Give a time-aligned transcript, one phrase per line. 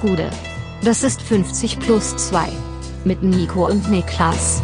[0.00, 0.30] Gude.
[0.82, 2.48] Das ist 50 plus 2.
[3.04, 4.62] Mit Nico und Niklas.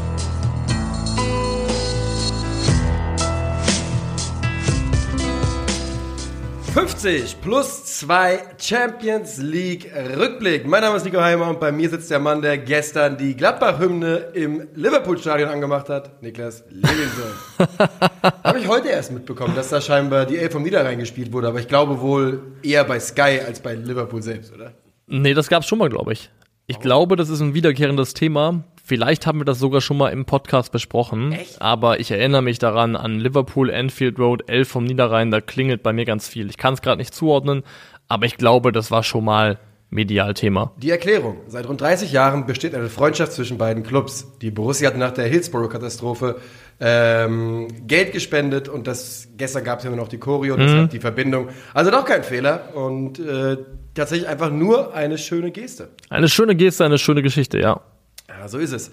[6.75, 10.67] »50 plus 2 Champions League Rückblick«.
[10.67, 14.17] Mein Name ist Nico Heimer und bei mir sitzt der Mann, der gestern die Gladbach-Hymne
[14.35, 17.33] im Liverpool-Stadion angemacht hat, Niklas Levinson.
[18.45, 21.61] Habe ich heute erst mitbekommen, dass da scheinbar die Elf vom Niederrhein gespielt wurde, aber
[21.61, 24.73] ich glaube wohl eher bei Sky als bei Liverpool selbst, oder?
[25.07, 26.31] Nee, das gab's schon mal, glaube ich.
[26.69, 28.65] Ich glaube, das ist ein wiederkehrendes Thema.
[28.85, 31.33] Vielleicht haben wir das sogar schon mal im Podcast besprochen.
[31.33, 31.63] Echt?
[31.63, 35.93] Aber ich erinnere mich daran an Liverpool, Anfield Road, 11 vom Niederrhein, da klingelt bei
[35.93, 36.51] mir ganz viel.
[36.51, 37.63] Ich kann es gerade nicht zuordnen,
[38.09, 39.59] aber ich glaube, das war schon mal
[39.91, 40.73] medial Thema.
[40.79, 41.37] Die Erklärung.
[41.47, 44.27] Seit rund 30 Jahren besteht eine Freundschaft zwischen beiden Clubs.
[44.41, 46.41] Die Borussia hat nach der Hillsborough-Katastrophe
[46.81, 50.99] ähm, Geld gespendet und das gestern gab es ja nur noch die Choreo, deshalb die
[50.99, 51.49] Verbindung.
[51.73, 53.57] Also doch kein Fehler und äh,
[53.97, 55.89] tatsächlich einfach nur eine schöne Geste.
[56.09, 57.81] Eine schöne Geste, eine schöne Geschichte, ja.
[58.29, 58.91] Ja, so ist es.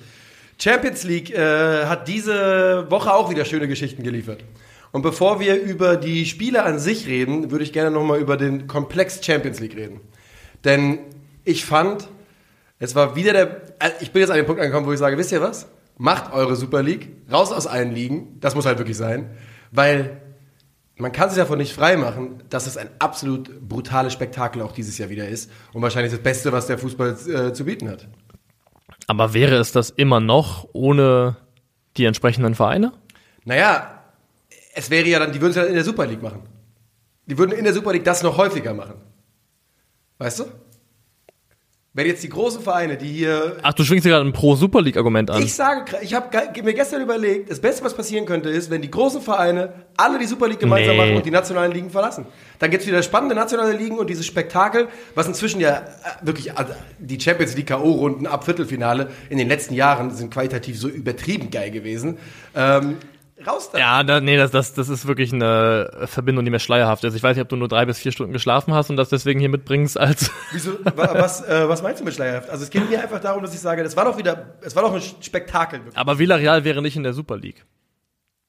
[0.60, 4.44] Champions League äh, hat diese Woche auch wieder schöne Geschichten geliefert.
[4.92, 8.68] Und bevor wir über die Spiele an sich reden, würde ich gerne nochmal über den
[8.68, 10.02] Komplex Champions League reden.
[10.64, 11.00] Denn
[11.44, 12.08] ich fand,
[12.80, 13.62] es war wieder der.
[13.80, 15.68] Also ich bin jetzt an dem Punkt angekommen, wo ich sage: Wisst ihr was?
[15.98, 18.40] Macht eure Super League, raus aus allen Ligen.
[18.40, 19.32] Das muss halt wirklich sein.
[19.72, 20.22] Weil
[20.98, 25.10] man kann sich davon nicht freimachen, dass es ein absolut brutales Spektakel auch dieses Jahr
[25.10, 25.50] wieder ist.
[25.74, 28.08] Und wahrscheinlich das Beste, was der Fußball äh, zu bieten hat.
[29.08, 31.38] Aber wäre es das immer noch ohne
[31.98, 32.94] die entsprechenden Vereine?
[33.44, 34.04] Naja,
[34.76, 36.44] es wäre ja dann, die würden es ja in der Super League machen.
[37.26, 38.96] Die würden in der Super League das noch häufiger machen.
[40.20, 40.46] Weißt du?
[41.96, 43.58] Wenn jetzt die großen Vereine, die hier.
[43.62, 45.44] Ach, du schwingst dir gerade ein Pro-Super League-Argument an.
[45.44, 46.28] Ich sage, ich habe
[46.64, 50.26] mir gestern überlegt, das Beste, was passieren könnte, ist, wenn die großen Vereine alle die
[50.26, 51.02] Super League gemeinsam Nee.
[51.04, 52.26] machen und die nationalen Ligen verlassen.
[52.58, 55.82] Dann gibt's wieder spannende nationale Ligen und dieses Spektakel, was inzwischen ja äh,
[56.26, 60.88] wirklich also die Champions League K.O.-Runden ab Viertelfinale in den letzten Jahren sind qualitativ so
[60.88, 62.18] übertrieben geil gewesen.
[62.56, 62.98] Ähm,
[63.46, 63.78] raus da.
[63.80, 67.16] Ja, da, nee, das, das, das ist wirklich eine Verbindung, die mir schleierhaft ist.
[67.16, 69.40] Ich weiß nicht, ob du nur drei bis vier Stunden geschlafen hast und das deswegen
[69.40, 70.32] hier mitbringst als.
[70.52, 72.50] Wieso, wa- was, äh, was meinst du mit schleierhaft?
[72.50, 74.84] Also es geht mir einfach darum, dass ich sage, das war doch wieder, es war
[74.84, 75.80] doch ein Spektakel.
[75.80, 75.98] Wirklich.
[75.98, 77.66] Aber Villarreal wäre nicht in der Super League.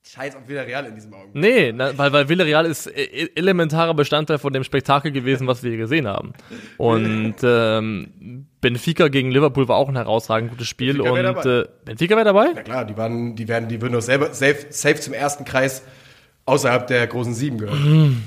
[0.06, 1.42] Scheiß auf Villarreal in diesem Augenblick.
[1.42, 5.62] Nee, na, weil, weil Villarreal ist e- e- elementarer Bestandteil von dem Spektakel gewesen, was
[5.62, 6.34] wir hier gesehen haben.
[6.76, 10.94] Und ähm, Benfica gegen Liverpool war auch ein herausragend gutes Spiel.
[10.94, 12.46] Benfica und äh, Benfica wäre dabei?
[12.54, 15.82] Na klar, die waren, die werden, die würden doch selber safe, safe zum ersten Kreis
[16.46, 18.26] außerhalb der großen sieben gehören.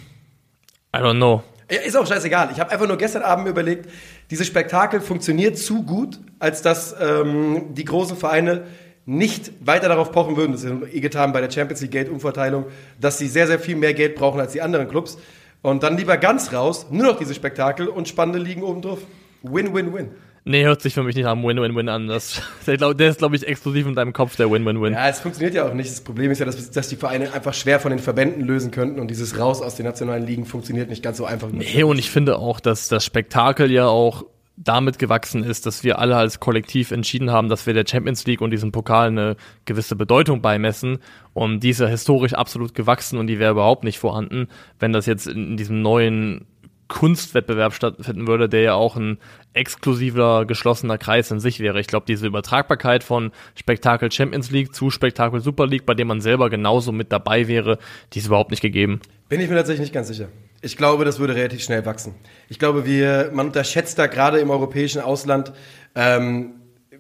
[0.96, 1.42] I don't know.
[1.72, 2.50] Ja, Ist auch scheißegal.
[2.54, 3.90] Ich habe einfach nur gestern Abend überlegt,
[4.30, 8.66] dieses Spektakel funktioniert zu gut, als dass ähm, die großen Vereine
[9.08, 12.66] nicht weiter darauf pochen würden, das ist ja eh getan bei der Champions League Geldumverteilung,
[13.02, 15.18] dass sie sehr, sehr viel mehr Geld brauchen als die anderen Clubs.
[15.64, 19.00] Und dann lieber ganz raus, nur noch dieses Spektakel und spannende Ligen obendrauf.
[19.42, 20.12] Win, win, win.
[20.48, 22.08] Nee, hört sich für mich nicht einem Win-Win-Win an.
[22.08, 24.94] Das, der, der ist, glaube ich, exklusiv in deinem Kopf, der Win-Win-Win.
[24.94, 25.90] Ja, es funktioniert ja auch nicht.
[25.90, 29.02] Das Problem ist ja, dass, dass die Vereine einfach schwer von den Verbänden lösen könnten
[29.02, 31.50] und dieses Raus aus den nationalen Ligen funktioniert nicht ganz so einfach.
[31.52, 34.24] Nee, und ich finde auch, dass das Spektakel ja auch
[34.56, 38.42] damit gewachsen ist, dass wir alle als Kollektiv entschieden haben, dass wir der Champions League
[38.42, 39.36] und diesem Pokal eine
[39.66, 40.98] gewisse Bedeutung beimessen.
[41.34, 44.48] Und die ist ja historisch absolut gewachsen und die wäre überhaupt nicht vorhanden,
[44.80, 46.48] wenn das jetzt in diesem neuen
[46.88, 49.18] Kunstwettbewerb stattfinden würde, der ja auch ein
[49.54, 51.80] exklusiver, geschlossener Kreis in sich wäre.
[51.80, 56.22] Ich glaube, diese Übertragbarkeit von Spektakel Champions League zu Spektakel Super League, bei dem man
[56.22, 57.78] selber genauso mit dabei wäre,
[58.14, 59.02] die ist überhaupt nicht gegeben.
[59.30, 60.30] Bin ich mir tatsächlich nicht ganz sicher.
[60.62, 62.16] Ich glaube, das würde relativ schnell wachsen.
[62.50, 65.54] Ich glaube, wir, man unterschätzt da gerade im europäischen Ausland,
[65.96, 66.54] ähm,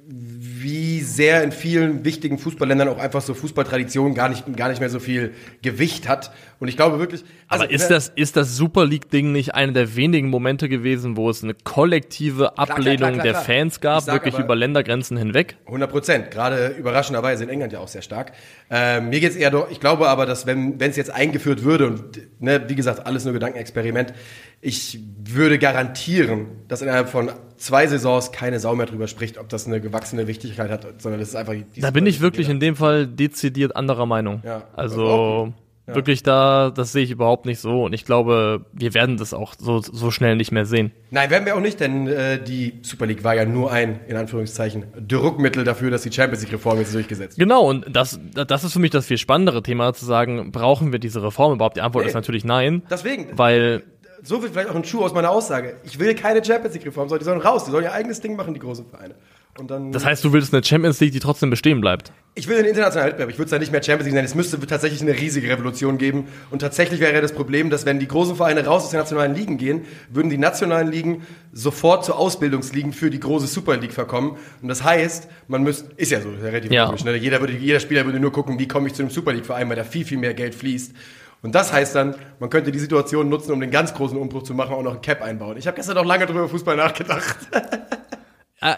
[0.10, 4.90] wie sehr in vielen wichtigen Fußballländern auch einfach so Fußballtradition gar nicht, gar nicht mehr
[4.90, 6.32] so viel Gewicht hat.
[6.60, 7.26] Und ich glaube wirklich.
[7.50, 11.18] also, Aber ist ne, das, ist das Super League-Ding nicht einer der wenigen Momente gewesen,
[11.18, 13.44] wo es eine kollektive Ablehnung klar, klar, der klar.
[13.44, 15.58] Fans Ich gab, wirklich über Ländergrenzen hinweg?
[15.66, 16.32] 100 Prozent.
[16.32, 18.32] Gerade überraschenderweise in England ja auch sehr stark.
[18.70, 21.88] Ähm, mir geht's eher doch, ich glaube aber, dass wenn wenn es jetzt eingeführt würde
[21.88, 24.14] und ne, wie gesagt, alles nur Gedankenexperiment,
[24.62, 29.68] ich würde garantieren, dass innerhalb von zwei Saisons keine Sau mehr drüber spricht, ob das
[29.68, 33.08] eine gewachsene Wichtigkeit hat, sondern das ist einfach Da bin ich wirklich in dem Fall
[33.08, 34.42] dezidiert anderer Meinung.
[34.46, 34.64] Ja.
[34.74, 35.54] Also
[35.90, 37.86] wirklich da, das sehe ich überhaupt nicht so.
[37.86, 40.92] Und ich glaube, wir werden das auch so, so schnell nicht mehr sehen.
[41.12, 44.18] Nein, werden wir auch nicht, denn äh, die Super League war ja nur ein, in
[44.18, 47.48] Anführungszeichen, Druckmittel dafür, dass die Champions League-Reform jetzt durchgesetzt wird.
[47.48, 51.00] Genau, und das, das ist für mich das viel spannendere Thema, zu sagen, brauchen wir
[51.00, 51.78] diese Reform überhaupt?
[51.78, 52.10] Die Antwort Nee.
[52.10, 52.84] ist natürlich nein.
[52.92, 53.84] Deswegen, Weil
[54.24, 55.76] so viel vielleicht auch ein Schuh aus meiner Aussage.
[55.84, 58.54] Ich will keine Champions League Reform, die sollen raus, die sollen ihr eigenes Ding machen,
[58.54, 59.16] die großen Vereine.
[59.60, 62.12] Und dann, Das heißt, du willst eine Champions League, die trotzdem bestehen bleibt.
[62.36, 63.32] ich will einen internationalen Wettbewerb.
[63.32, 64.28] Ich würde es ja nicht mehr Champions League nennen.
[64.28, 66.28] Es müsste tatsächlich eine riesige Revolution geben.
[66.52, 69.34] Und tatsächlich wäre ja das Problem, dass wenn die großen Vereine raus aus den nationalen
[69.34, 74.38] Ligen gehen, würden die nationalen Ligen sofort zu Ausbildungsligen für die große Super League verkommen.
[74.62, 76.86] Und das heißt, man müsste, ist ja so, ist ja relativ Ja.
[76.86, 77.04] logisch.
[77.04, 77.16] Ne?
[77.16, 79.68] Jeder, würde, jeder Spieler würde nur gucken, wie komme ich zu einem Super League Verein,
[79.70, 80.94] weil da viel, viel mehr Geld fließt.
[81.42, 84.54] Und das heißt dann, man könnte die Situation nutzen, um den ganz großen Umbruch zu
[84.54, 85.58] machen und auch noch ein Cap einbauen.
[85.58, 87.38] Ich habe gestern noch lange drüber Fußball nachgedacht.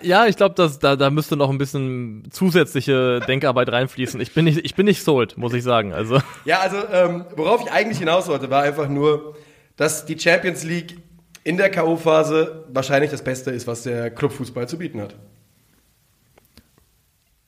[0.02, 4.20] Ja, ich glaube, da, da müsste noch ein bisschen zusätzliche Denkarbeit reinfließen.
[4.20, 5.94] Ich bin nicht, ich bin nicht sold, muss ich sagen.
[5.94, 9.38] Also Ja, also ähm, worauf ich eigentlich hinaus wollte, war einfach nur,
[9.78, 10.98] dass die Champions League
[11.46, 15.16] in der K.O.-Phase wahrscheinlich das Beste ist, was der Clubfußball zu bieten hat.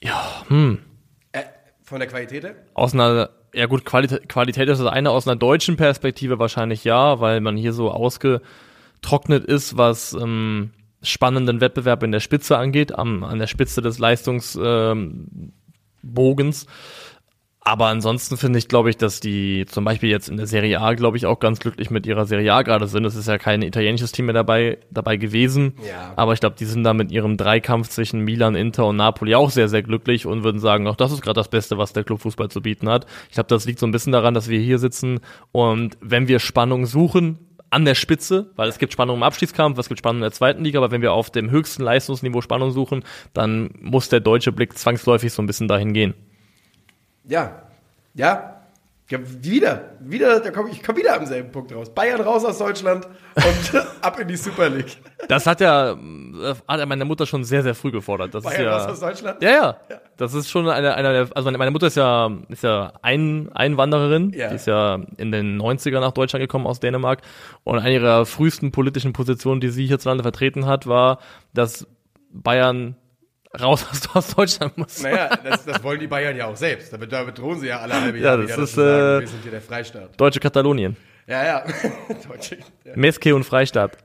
[0.01, 0.79] ja, hm.
[1.33, 1.43] Äh,
[1.83, 2.55] von der Qualität her?
[2.73, 7.19] aus einer, ja gut, Qualität, Qualität ist das eine, aus einer deutschen Perspektive wahrscheinlich ja,
[7.19, 10.71] weil man hier so ausgetrocknet ist, was ähm,
[11.03, 15.53] spannenden Wettbewerb in der Spitze angeht, am, an der Spitze des Leistungsbogens.
[16.03, 16.69] Ähm.
[17.63, 20.95] Aber ansonsten finde ich, glaube ich, dass die zum Beispiel jetzt in der Serie A,
[20.95, 23.05] glaube ich, auch ganz glücklich mit ihrer Serie A gerade sind.
[23.05, 25.73] Es ist ja kein italienisches Team mehr dabei, dabei gewesen.
[25.87, 26.13] Ja.
[26.15, 29.51] Aber ich glaube, die sind da mit ihrem Dreikampf zwischen Milan, Inter und Napoli auch
[29.51, 32.49] sehr, sehr glücklich und würden sagen, auch das ist gerade das Beste, was der Clubfußball
[32.49, 33.05] zu bieten hat.
[33.29, 35.19] Ich glaube, das liegt so ein bisschen daran, dass wir hier sitzen
[35.51, 37.37] und wenn wir Spannung suchen,
[37.69, 40.63] an der Spitze, weil es gibt Spannung im Abstiegskampf, es gibt Spannung in der zweiten
[40.63, 43.03] Liga, aber wenn wir auf dem höchsten Leistungsniveau Spannung suchen,
[43.33, 46.13] dann muss der deutsche Blick zwangsläufig so ein bisschen dahin gehen.
[47.31, 47.63] Ja.
[48.13, 48.57] Ja.
[49.09, 49.91] ja wieder.
[50.01, 51.89] Wieder, da komm, ich komme wieder am selben Punkt raus.
[51.89, 54.97] Bayern raus aus Deutschland und ab in die Super League.
[55.29, 55.95] Das hat ja,
[56.67, 58.33] hat ja meine Mutter schon sehr, sehr früh gefordert.
[58.35, 59.41] Das Bayern ist raus ja, aus Deutschland?
[59.41, 59.75] ja, ja.
[60.17, 63.49] Das ist schon eine, eine der, also meine- meine Mutter ist ja, ist ja ein,
[63.53, 64.33] Einwandererin.
[64.33, 64.49] Ja.
[64.49, 67.21] Die ist ja in den 90er nach Deutschland gekommen aus Dänemark.
[67.63, 71.19] Und eine ihrer frühesten politischen Positionen, die sie hierzulande vertreten hat, war,
[71.53, 71.87] dass
[72.29, 72.95] Bayern
[73.59, 75.01] raus aus, aus Deutschland muss.
[75.01, 76.93] Naja, das, das wollen die Bayern ja auch selbst.
[76.93, 79.27] Damit, damit drohen sie ja alle halbe Ja, Jahre das wieder, ist, sagen, äh, wir
[79.27, 80.19] sind hier der Freistaat.
[80.19, 80.95] Deutsche Katalonien.
[81.27, 81.63] Ja, ja.
[82.27, 82.91] Deutsche, ja.
[82.95, 83.97] Meske und Freistaat.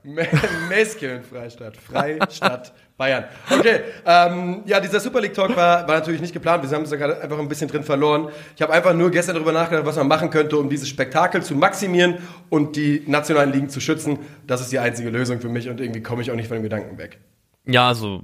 [0.69, 1.77] Meskel Freistadt.
[1.77, 3.25] Freistadt Bayern.
[3.51, 6.63] Okay, ähm, ja, dieser Super League Talk war, war natürlich nicht geplant.
[6.63, 8.31] Wir haben uns da gerade einfach ein bisschen drin verloren.
[8.55, 11.55] Ich habe einfach nur gestern darüber nachgedacht, was man machen könnte, um dieses Spektakel zu
[11.55, 12.19] maximieren
[12.49, 14.19] und die nationalen Ligen zu schützen.
[14.47, 16.63] Das ist die einzige Lösung für mich und irgendwie komme ich auch nicht von dem
[16.63, 17.19] Gedanken weg.
[17.67, 18.23] Ja, also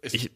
[0.00, 0.32] ich,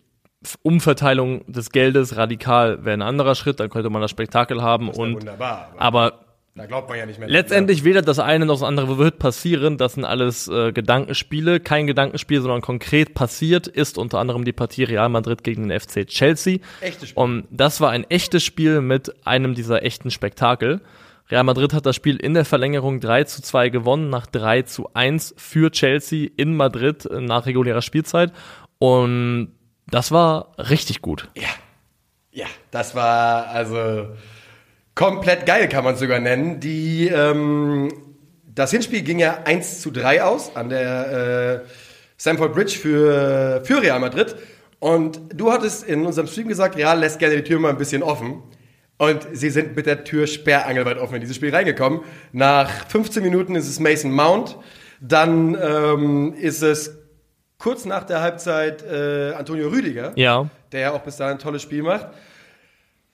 [0.62, 4.98] Umverteilung des Geldes radikal wäre ein anderer Schritt, dann könnte man das Spektakel haben Das
[4.98, 6.26] und wunderbar, aber, aber
[6.56, 7.28] da glaubt man ja nicht mehr.
[7.28, 9.76] letztendlich weder das eine noch das andere wird passieren.
[9.76, 11.60] Das sind alles äh, Gedankenspiele.
[11.60, 16.06] Kein Gedankenspiel, sondern konkret passiert ist unter anderem die Partie Real Madrid gegen den FC
[16.06, 16.58] Chelsea.
[16.80, 17.22] Echtes Spiel.
[17.22, 20.80] Und das war ein echtes Spiel mit einem dieser echten Spektakel.
[21.30, 24.88] Real Madrid hat das Spiel in der Verlängerung 3 zu 2 gewonnen, nach 3 zu
[24.94, 28.32] 1 für Chelsea in Madrid nach regulärer Spielzeit.
[28.78, 29.52] Und
[29.86, 31.28] das war richtig gut.
[31.34, 31.48] Ja.
[32.32, 34.08] Ja, das war also
[34.94, 36.60] komplett geil, kann man es sogar nennen.
[36.60, 37.90] Die, ähm,
[38.44, 41.68] das Hinspiel ging ja 1 zu 3 aus an der äh,
[42.18, 44.36] Stamford Bridge für, für Real Madrid.
[44.80, 48.02] Und du hattest in unserem Stream gesagt, Real lässt gerne die Tür mal ein bisschen
[48.02, 48.42] offen.
[48.98, 52.00] Und sie sind mit der Tür sperrangelweit offen in dieses Spiel reingekommen.
[52.32, 54.56] Nach 15 Minuten ist es Mason Mount.
[55.00, 56.95] Dann ähm, ist es
[57.66, 60.48] kurz nach der Halbzeit äh, Antonio Rüdiger Ja.
[60.70, 62.06] der ja auch bis dahin ein tolles Spiel macht.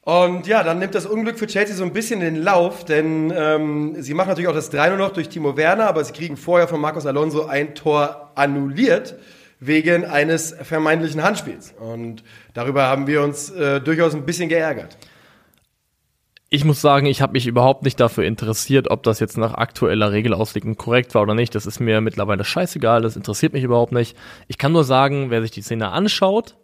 [0.03, 3.95] Und ja, dann nimmt das Unglück für Chelsea so ein bisschen den Lauf, denn ähm,
[4.03, 6.83] sie machen natürlich auch das 3 noch durch Timo Werner, aber sie kriegen vorher von
[6.83, 9.15] Marcos Alonso ein Tor annulliert
[9.59, 11.73] wegen eines vermeintlichen Handspiels.
[11.79, 12.23] Und
[12.53, 14.99] darüber haben wir uns äh, durchaus ein bisschen geärgert.
[16.55, 20.13] Ich muss sagen, ich habe mich überhaupt nicht dafür interessiert, ob das jetzt nach aktueller
[20.13, 21.55] Regelauslegung korrekt war oder nicht.
[21.55, 24.19] Das ist mir mittlerweile scheißegal, das interessiert mich überhaupt nicht.
[24.49, 26.59] Ich kann nur sagen, wer sich die Szene anschaut,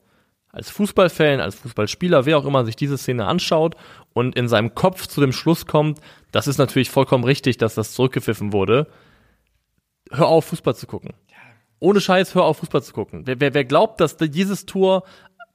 [0.53, 3.77] als Fußballfan, als Fußballspieler, wer auch immer sich diese Szene anschaut
[4.13, 6.01] und in seinem Kopf zu dem Schluss kommt,
[6.33, 8.89] das ist natürlich vollkommen richtig, dass das zurückgepfiffen wurde.
[10.11, 11.15] Hör auf, Fußball zu gucken.
[11.81, 13.23] Ohne Scheiß, hör auf, Fußball zu gucken.
[13.25, 15.05] Wer, wer, wer glaubt, dass dieses Tor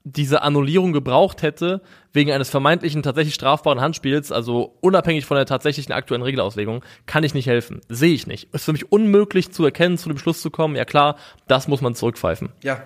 [0.04, 1.82] diese Annullierung gebraucht hätte,
[2.12, 7.34] wegen eines vermeintlichen tatsächlich strafbaren Handspiels, also unabhängig von der tatsächlichen aktuellen Regelauslegung, kann ich
[7.34, 7.80] nicht helfen.
[7.88, 8.54] Sehe ich nicht.
[8.54, 11.18] Ist für mich unmöglich zu erkennen, zu dem Schluss zu kommen, ja klar,
[11.48, 12.50] das muss man zurückpfeifen.
[12.64, 12.84] Ja,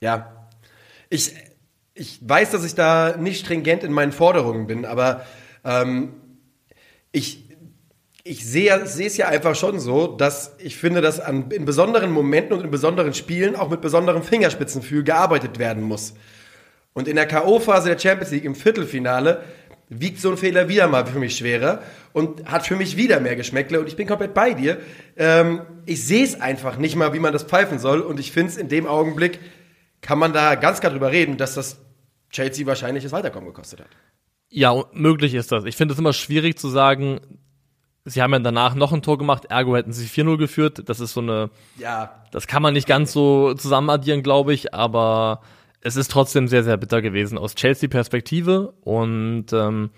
[0.00, 0.48] ja.
[1.10, 1.34] Ich,
[1.94, 5.26] ich weiß, dass ich da nicht stringent in meinen Forderungen bin, aber
[5.64, 6.14] ähm,
[7.10, 7.44] ich,
[8.22, 12.56] ich sehe, es ja einfach schon so, dass ich finde, dass an, in besonderen Momenten
[12.56, 16.14] und in besonderen Spielen auch mit besonderem Fingerspitzengefühl gearbeitet werden muss.
[16.96, 19.42] Und in der K.O.-Phase der Champions League im Viertelfinale
[19.90, 21.82] wiegt so ein Fehler wieder mal für mich schwerer
[22.14, 24.78] und hat für mich wieder mehr Geschmäckle und ich bin komplett bei dir.
[25.14, 28.52] Ähm, ich sehe es einfach nicht mal, wie man das pfeifen soll und ich finde
[28.52, 29.40] es in dem Augenblick,
[30.00, 31.78] kann man da ganz klar drüber reden, dass das
[32.30, 33.88] Chelsea wahrscheinlich das Weiterkommen gekostet hat.
[34.48, 35.66] Ja, möglich ist das.
[35.66, 37.20] Ich finde es immer schwierig zu sagen,
[38.06, 40.88] sie haben ja danach noch ein Tor gemacht, ergo hätten sie 4-0 geführt.
[40.88, 44.72] Das ist so eine, Ja, das kann man nicht ganz so zusammen addieren, glaube ich,
[44.72, 45.42] aber
[45.86, 49.90] es ist trotzdem sehr, sehr bitter gewesen aus Chelsea-Perspektive und ähm,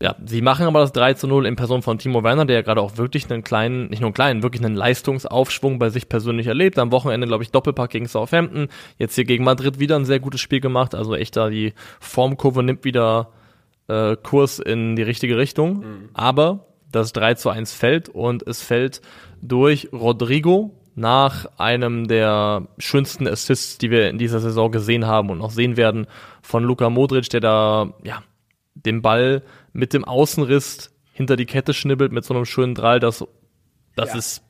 [0.00, 2.62] ja, sie machen aber das 3 zu 0 in Person von Timo Werner, der ja
[2.62, 6.48] gerade auch wirklich einen kleinen, nicht nur einen kleinen, wirklich einen Leistungsaufschwung bei sich persönlich
[6.48, 6.78] erlebt.
[6.78, 8.68] Am Wochenende, glaube ich, Doppelpack gegen Southampton.
[8.98, 10.94] Jetzt hier gegen Madrid wieder ein sehr gutes Spiel gemacht.
[10.94, 13.30] Also echt da die Formkurve nimmt wieder
[13.88, 15.82] äh, Kurs in die richtige Richtung.
[16.12, 19.00] Aber das 3 zu 1 fällt und es fällt
[19.40, 25.38] durch Rodrigo nach einem der schönsten Assists, die wir in dieser Saison gesehen haben und
[25.38, 26.06] noch sehen werden
[26.42, 28.22] von Luka Modric, der da, ja,
[28.74, 33.24] den Ball mit dem Außenriss hinter die Kette schnibbelt mit so einem schönen Drall, das,
[33.94, 34.16] das Ja.
[34.18, 34.42] ist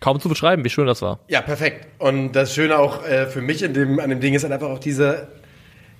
[0.00, 1.20] kaum zu beschreiben, wie schön das war.
[1.28, 1.86] Ja, perfekt.
[1.98, 4.78] Und das Schöne auch äh, für mich dem, an dem Ding ist halt einfach auch
[4.78, 5.28] diese,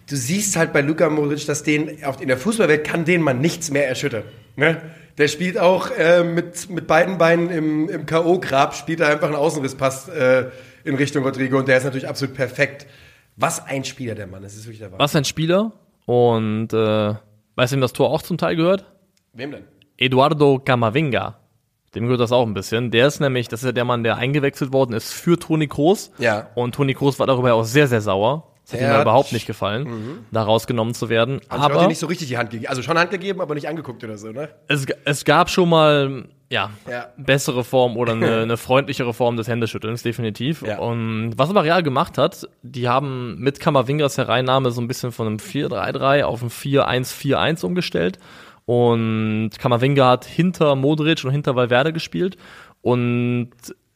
[0.08, 3.70] du siehst halt bei Luka Modric, dass den, in der Fußballwelt kann den man nichts
[3.70, 4.22] mehr erschüttern.
[4.60, 4.76] Ne?
[5.16, 9.36] Der spielt auch äh, mit, mit beiden Beinen im, im K.O.-Grab, spielt er einfach einen
[9.36, 10.50] Außenrisspass äh,
[10.84, 12.86] in Richtung Rodrigo und der ist natürlich absolut perfekt.
[13.36, 15.00] Was ein Spieler der Mann, das ist wirklich der Wahnsinn.
[15.00, 15.72] Was ein Spieler
[16.04, 17.14] und äh,
[17.54, 18.84] weißt du, wem das Tor auch zum Teil gehört?
[19.32, 19.64] Wem denn?
[19.96, 21.38] Eduardo Camavinga.
[21.94, 22.90] Dem gehört das auch ein bisschen.
[22.90, 26.12] Der ist nämlich, das ist ja der Mann, der eingewechselt worden ist für Toni Kroos.
[26.18, 26.48] Ja.
[26.54, 28.49] Und Toni Kroos war darüber auch sehr, sehr sauer.
[28.70, 31.40] Das hat ihm überhaupt nicht gefallen, da rausgenommen zu werden.
[31.48, 32.68] Haben aber nicht so richtig die Hand gegeben.
[32.68, 34.48] Also schon Hand gegeben, aber nicht angeguckt oder so, ne?
[34.68, 37.06] es, es gab schon mal, ja, Ja.
[37.16, 40.62] bessere Form oder eine, eine freundlichere Form des Händeschüttelns, definitiv.
[40.62, 40.78] Ja.
[40.78, 45.26] Und was aber Real gemacht hat, die haben mit Kamavingas Hereinnahme so ein bisschen von
[45.26, 48.18] einem 4-3-3 auf ein 4-1-4-1 umgestellt.
[48.66, 52.36] Und Kamavinga hat hinter Modric und hinter Valverde gespielt.
[52.82, 53.50] Und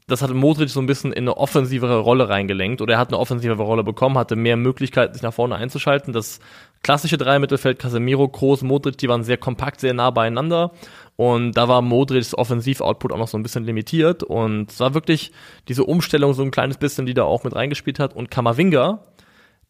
[0.07, 2.83] das hat Modric so ein bisschen in eine offensivere Rolle reingelenkt.
[2.83, 6.13] Oder er hat eine offensivere Rolle bekommen, hatte mehr Möglichkeiten, sich nach vorne einzuschalten.
[6.13, 6.41] Das
[6.83, 10.73] klassische Dreimittelfeld, Casemiro, Kroos, Modric, die waren sehr kompakt, sehr nah beieinander.
[11.17, 14.23] Und da war Modrics Offensiv-Output auch noch so ein bisschen limitiert.
[14.23, 15.33] Und es war wirklich
[15.69, 18.15] diese Umstellung so ein kleines bisschen, die da auch mit reingespielt hat.
[18.15, 19.01] Und Kamavinga,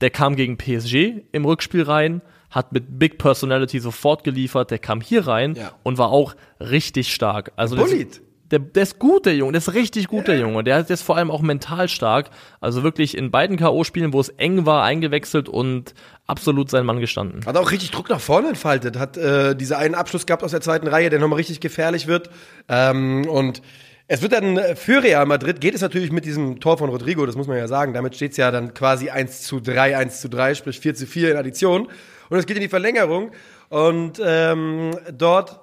[0.01, 5.01] der kam gegen PSG im Rückspiel rein, hat mit Big Personality sofort geliefert, der kam
[5.01, 5.73] hier rein Ja.
[5.85, 7.53] und war auch richtig stark.
[7.55, 8.21] Also Bullied.
[8.55, 10.63] Der, der ist gut, der Junge, der ist richtig gut, der Junge.
[10.63, 12.31] Der, der ist vor allem auch mental stark.
[12.61, 15.95] Also wirklich in beiden K.O.-Spielen, wo es eng war, eingewechselt und
[16.27, 17.45] absolut sein Mann gestanden.
[17.47, 18.97] Hat auch richtig Druck nach vorne entfaltet.
[18.97, 22.31] Hat äh, diese einen Abschluss gehabt aus der zweiten Reihe, der nochmal richtig gefährlich wird.
[22.69, 23.61] Ähm, und
[24.07, 27.37] es wird dann für Real Madrid, geht es natürlich mit diesem Tor von Rodrigo, das
[27.37, 27.93] muss man ja sagen.
[27.93, 31.07] Damit steht es ja dann quasi 1 zu 3, 1 zu 3, sprich 4 zu
[31.07, 31.89] 4 in Addition.
[32.29, 33.33] Und es geht in die Verlängerung.
[33.69, 35.59] Und ähm, dort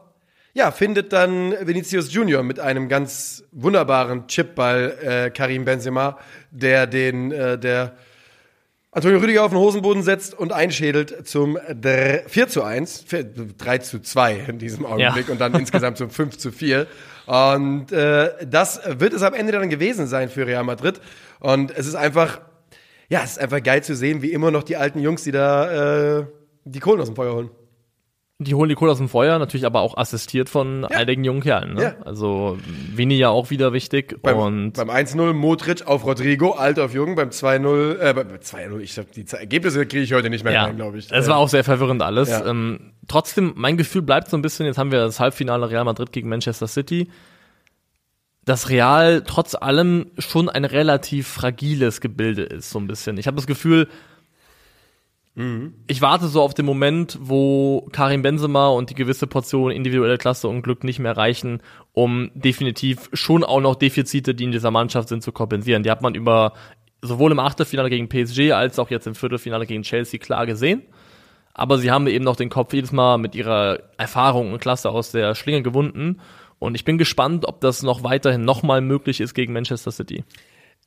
[0.53, 6.17] ja, findet dann Vinicius Junior mit einem ganz wunderbaren Chipball äh, Karim Benzema,
[6.51, 7.93] der den, äh, der
[8.93, 13.23] Antonio Rüdiger auf den Hosenboden setzt und einschädelt zum dr- 4 zu 1, 4
[13.57, 15.31] 3 zu 2 in diesem Augenblick Ja.
[15.31, 16.87] und dann insgesamt zum 5 zu 4.
[17.25, 20.99] Und äh, das wird es am Ende dann gewesen sein für Real Madrid.
[21.39, 22.41] Und es ist einfach,
[23.07, 26.19] ja, es ist einfach geil zu sehen, wie immer noch die alten Jungs, die da
[26.19, 26.25] äh,
[26.65, 27.49] die Kohlen aus dem Feuer holen.
[28.43, 31.75] Die holen die Kohle aus dem Feuer, natürlich aber auch assistiert von einigen jungen Kerlen.
[31.75, 31.83] Ne?
[31.83, 31.95] Ja.
[32.03, 32.57] Also
[32.91, 34.19] Vini ja auch wieder wichtig.
[34.23, 38.79] Beim, und beim 1-0 Modric auf Rodrigo, alt auf jung, beim 2-0, äh, beim 2-0,
[38.79, 41.11] ich hab die Ergebnisse kriege ich heute nicht mehr ja, rein, glaube ich.
[41.11, 42.29] es Äh, war auch sehr verwirrend alles.
[42.29, 42.43] Ja.
[42.47, 46.11] Ähm, trotzdem, mein Gefühl bleibt so ein bisschen, jetzt haben wir das Halbfinale Real Madrid
[46.11, 47.09] gegen Manchester City,
[48.43, 53.17] dass Real trotz allem schon ein relativ fragiles Gebilde ist, so ein bisschen.
[53.17, 53.87] Ich habe das Gefühl,
[55.87, 60.49] ich warte so auf den Moment, wo Karim Benzema und die gewisse Portion individuelle Klasse
[60.49, 61.61] und Glück nicht mehr reichen,
[61.93, 65.83] um definitiv schon auch noch Defizite, die in dieser Mannschaft sind, zu kompensieren.
[65.83, 66.53] Die hat man über
[67.01, 70.83] sowohl im Achtelfinale gegen PSG als auch jetzt im Viertelfinale gegen Chelsea klar gesehen.
[71.53, 75.11] Aber sie haben eben noch den Kopf jedes Mal mit ihrer Erfahrung und Klasse aus
[75.11, 76.19] der Schlinge gewunden.
[76.59, 80.23] Und ich bin gespannt, ob das noch weiterhin nochmal möglich ist gegen Manchester City.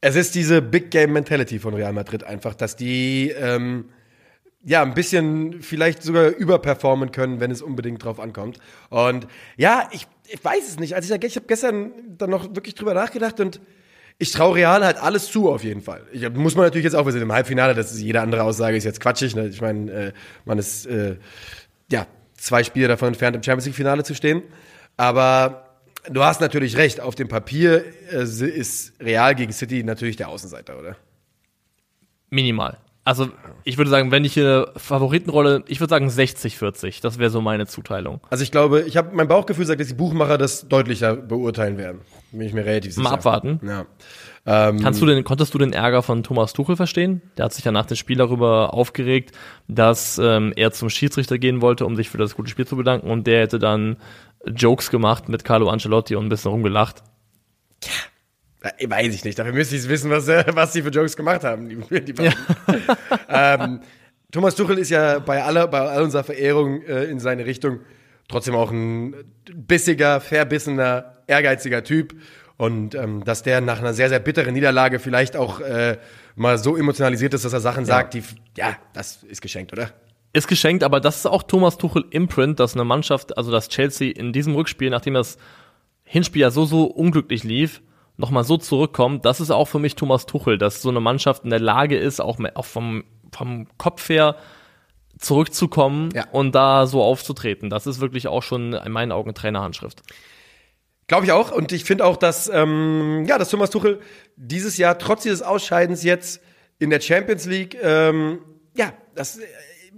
[0.00, 3.86] Es ist diese Big Game Mentality von Real Madrid einfach, dass die ähm,
[4.64, 8.59] ja ein bisschen vielleicht sogar überperformen können, wenn es unbedingt drauf ankommt.
[8.90, 10.94] Und ja, ich, ich weiß es nicht.
[10.94, 13.61] Also ich, ich habe gestern dann noch wirklich drüber nachgedacht und
[14.18, 16.02] ich traue Real halt alles zu auf jeden Fall.
[16.12, 18.76] Ich, muss man natürlich jetzt auch, wir sind im Halbfinale, das ist jede andere Aussage
[18.76, 19.35] ist jetzt quatschig.
[19.35, 19.49] Ne?
[19.49, 20.12] Ich meine, äh,
[20.44, 21.16] man ist äh,
[21.90, 22.06] ja
[22.37, 24.42] zwei Spiele davon entfernt, im Champions League Finale zu stehen.
[24.97, 25.78] Aber
[26.09, 27.00] du hast natürlich recht.
[27.00, 30.97] Auf dem Papier äh, ist Real gegen City natürlich der Außenseiter, oder?
[32.30, 32.78] Minimal.
[33.04, 33.28] Also
[33.64, 37.02] Ich würde sagen, wenn ich hier Favoritenrolle, ich würde sagen 60-40.
[37.02, 38.20] Das wäre so meine Zuteilung.
[38.30, 42.00] Also ich glaube, ich habe mein Bauchgefühl sagt, dass die Buchmacher das deutlicher beurteilen werden.
[42.32, 43.04] Bin ich mir relativ sicher.
[43.04, 43.61] Mal abwarten.
[43.62, 43.87] Ja.
[44.46, 47.23] Ähm, Kannst du den, konntest du den Ärger von Thomas Tuchel verstehen?
[47.37, 49.32] Der hat sich ja nach dem Spiel darüber aufgeregt,
[49.68, 53.11] dass ähm, er zum Schiedsrichter gehen wollte, um sich für das gute Spiel zu bedanken
[53.11, 53.96] und der hätte dann
[54.46, 57.02] Jokes gemacht mit Carlo Ancelotti und ein bisschen rumgelacht.
[57.82, 57.88] Äh,
[58.64, 59.38] Weiß ich nicht.
[59.38, 61.68] Dafür müsste ich wissen, was, äh, was sie für Jokes gemacht haben.
[61.68, 62.35] Die, die beiden.
[63.28, 63.80] ähm,
[64.33, 67.80] Thomas Tuchel ist ja bei aller, bei all unserer Verehrung äh, in seine Richtung
[68.26, 69.14] trotzdem auch ein
[69.54, 72.14] bissiger, verbissener, ehrgeiziger Typ.
[72.56, 75.99] Und ähm, dass der nach einer sehr, sehr bitteren Niederlage vielleicht auch äh,
[76.37, 78.23] mal so emotionalisiert ist, dass er Sachen sagt, die,
[78.56, 79.90] ja, das ist geschenkt, oder?
[80.33, 84.12] Ist geschenkt, aber das ist auch Thomas Tuchel Imprint, dass eine Mannschaft, also dass Chelsea
[84.12, 85.37] in diesem Rückspiel, nachdem das
[86.04, 87.83] Hinspiel ja so, so unglücklich lief,
[88.16, 91.50] nochmal so zurückkommt, das ist auch für mich Thomas Tuchel, dass so eine Mannschaft in
[91.50, 94.37] der Lage ist, auch, auch vom, vom Kopf her
[95.18, 96.26] zurückzukommen Ja.
[96.33, 97.71] und da so aufzutreten.
[97.71, 100.02] Das ist wirklich auch schon in meinen Augen Trainerhandschrift.
[101.06, 101.52] Glaube ich auch.
[101.52, 104.00] Und ich finde auch, dass, ähm, ja, dass Thomas Tuchel
[104.37, 106.40] dieses Jahr trotz dieses Ausscheidens jetzt
[106.78, 108.38] in der Champions League, ähm,
[108.76, 109.38] ja, das,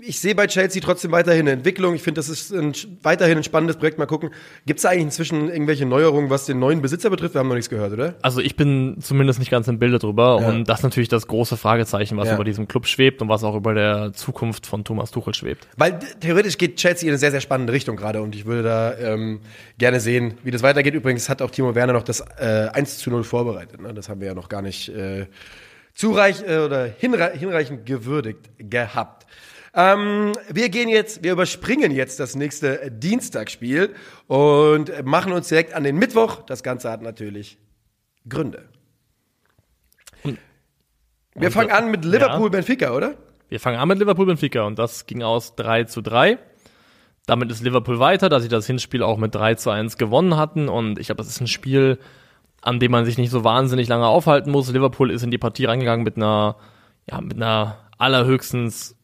[0.01, 1.95] ich sehe bei Chelsea trotzdem weiterhin eine Entwicklung.
[1.95, 2.73] Ich finde, das ist ein,
[3.03, 3.99] weiterhin ein spannendes Projekt.
[3.99, 4.31] Mal gucken.
[4.67, 7.35] Gibt es da eigentlich inzwischen irgendwelche Neuerungen, was den neuen Besitzer betrifft?
[7.35, 8.15] Wir haben noch nichts gehört, oder?
[8.23, 10.49] Also ich bin zumindest nicht ganz im Bilde drüber Ja.
[10.49, 12.35] und das ist natürlich das große Fragezeichen, was Ja.
[12.35, 15.67] über diesem Club schwebt und was auch über der Zukunft von Thomas Tuchel schwebt.
[15.77, 18.97] Weil theoretisch geht Chelsea in eine sehr, sehr spannende Richtung gerade und ich würde da
[18.99, 19.41] ähm,
[19.79, 20.95] gerne sehen, wie das weitergeht.
[20.95, 23.81] Übrigens hat auch Timo Werner noch das äh, 1 zu 0 vorbereitet.
[23.81, 23.95] Ne?
[23.95, 25.27] Das haben wir ja noch gar nicht äh,
[25.97, 29.27] zureich äh, oder hinre hinreichend gewürdigt gehabt.
[29.75, 33.95] Ähm, wir gehen jetzt, wir überspringen jetzt das nächste Dienstagsspiel
[34.27, 36.43] und machen uns direkt an den Mittwoch.
[36.47, 37.59] Das Ganze hat natürlich
[38.29, 38.69] Gründe.
[40.23, 43.17] Wir und- fangen an mit Liverpool-Benfica, oder?
[43.49, 46.39] Wir fangen an mit Liverpool Benfica und das ging aus 3 zu 3.
[47.27, 50.69] Damit ist Liverpool weiter, da sie das Hinspiel auch mit 3 zu 1 gewonnen hatten
[50.69, 51.99] und ich glaube, das ist ein Spiel,
[52.67, 54.73] an dem man sich nicht so wahnsinnig lange aufhalten muss.
[54.73, 56.57] Liverpool ist in die Partie reingegangen mit einer,
[57.09, 58.97] ja, mit einer allerhöchstens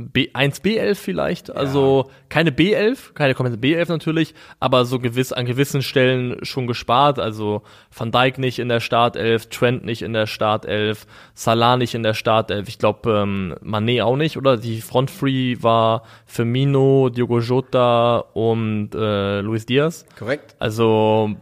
[0.00, 5.44] B, 1 B11 vielleicht, also keine B11, keine komplette B11 natürlich, aber so gewiss an
[5.44, 7.62] gewissen Stellen schon gespart, also
[7.96, 12.14] Van Dijk nicht in der Startelf, Trent nicht in der Startelf, Salah nicht in der
[12.14, 14.56] Startelf, ich glaube ähm, Mané auch nicht, oder?
[14.56, 20.06] Die Front Free war Firmino, Diogo Jota und äh, Luis Diaz.
[20.16, 20.54] Korrekt.
[20.60, 21.36] Also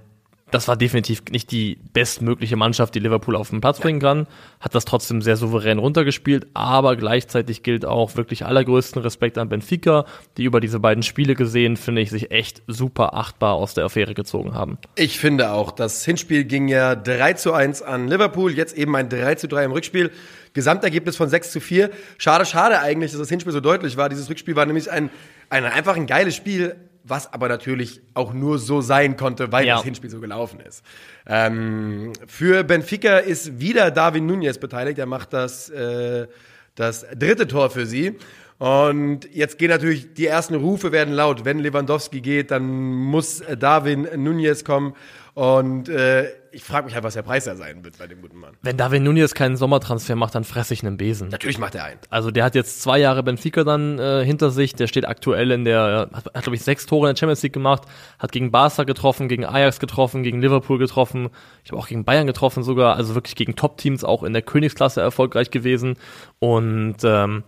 [0.53, 4.29] das war definitiv nicht die bestmögliche Mannschaft, die Liverpool auf den Platz bringen kann.
[4.61, 10.05] Hat das trotzdem sehr souverän runtergespielt, aber gleichzeitig gilt auch wirklich allergrößten Respekt an Benfica,
[10.37, 14.15] die über diese beiden Spiele gesehen, finde ich, sich echt super achtbar aus der Affäre
[14.15, 14.79] gezogen haben.
[14.95, 19.09] Ich finde auch, das Hinspiel ging ja 3 zu 1 an Liverpool, jetzt eben ein
[19.09, 20.13] 3 zu 3 im Rückspiel.
[20.53, 21.91] Gesamtergebnis von 6 zu 4.
[22.17, 24.09] Schade, schade eigentlich, dass das Hinspiel so deutlich war.
[24.09, 25.11] Dieses Rückspiel war nämlich ein,
[25.51, 26.77] ein einfach ein geiles Spiel,
[27.09, 29.77] was aber natürlich auch nur so sein konnte, weil Ja.
[29.77, 30.85] das Hinspiel so gelaufen ist.
[31.27, 34.99] Ähm, für Benfica ist wieder Darwin Nunez beteiligt.
[34.99, 36.27] Er macht das, äh,
[36.75, 38.17] das dritte Tor für sie.
[38.59, 41.45] Und jetzt gehen natürlich die ersten Rufe werden laut.
[41.45, 44.95] Wenn Lewandowski geht, dann muss äh, Darwin Nunez kommen.
[45.35, 48.39] Und äh, ich frage mich halt, was der Preis da sein wird bei dem guten
[48.39, 48.55] Mann.
[48.63, 51.29] Wenn David Nunez keinen Sommertransfer macht, dann fresse ich einen Besen.
[51.29, 52.01] Natürlich macht er einen.
[52.09, 54.75] Also der hat jetzt zwei Jahre Benfica dann äh, hinter sich.
[54.75, 57.53] Der steht aktuell in der, hat, hat glaube ich sechs Tore in der Champions League
[57.53, 57.83] gemacht,
[58.19, 61.29] hat gegen Barca getroffen, gegen Ajax getroffen, gegen Liverpool getroffen,
[61.63, 65.03] ich habe auch gegen Bayern getroffen sogar, also wirklich gegen Top-Teams auch in der Königsklasse
[65.03, 65.99] erfolgreich gewesen.
[66.39, 67.45] Und ähm,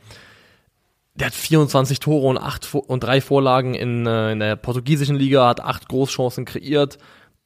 [1.18, 5.48] der hat 24 Tore und acht und drei Vorlagen in, äh, in der portugiesischen Liga,
[5.48, 6.98] hat acht Großchancen kreiert.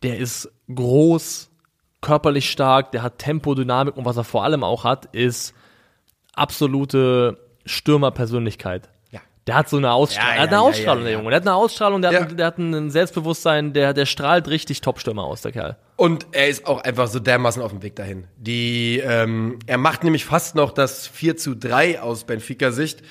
[0.02, 1.50] Der ist groß,
[2.00, 5.54] körperlich stark, der hat Tempo, Dynamik und was er vor allem auch hat, ist
[6.34, 8.90] absolute Stürmerpersönlichkeit.
[9.10, 9.20] Ja.
[9.46, 11.12] Der hat so eine Ausstrahlung, Ja, er hat ja, eine Ausstrahlung, der.
[11.14, 11.30] Junge.
[11.30, 15.24] Der hat eine Ausstrahlung, der, hat, der hat ein Selbstbewusstsein, der, der strahlt richtig Top-Stürmer
[15.24, 15.76] aus, der Kerl.
[15.96, 18.26] Und er ist auch einfach so dermaßen auf dem Weg dahin.
[18.36, 23.02] Die, ähm, er macht nämlich fast noch das 4 zu 3 aus Benfica-Sicht.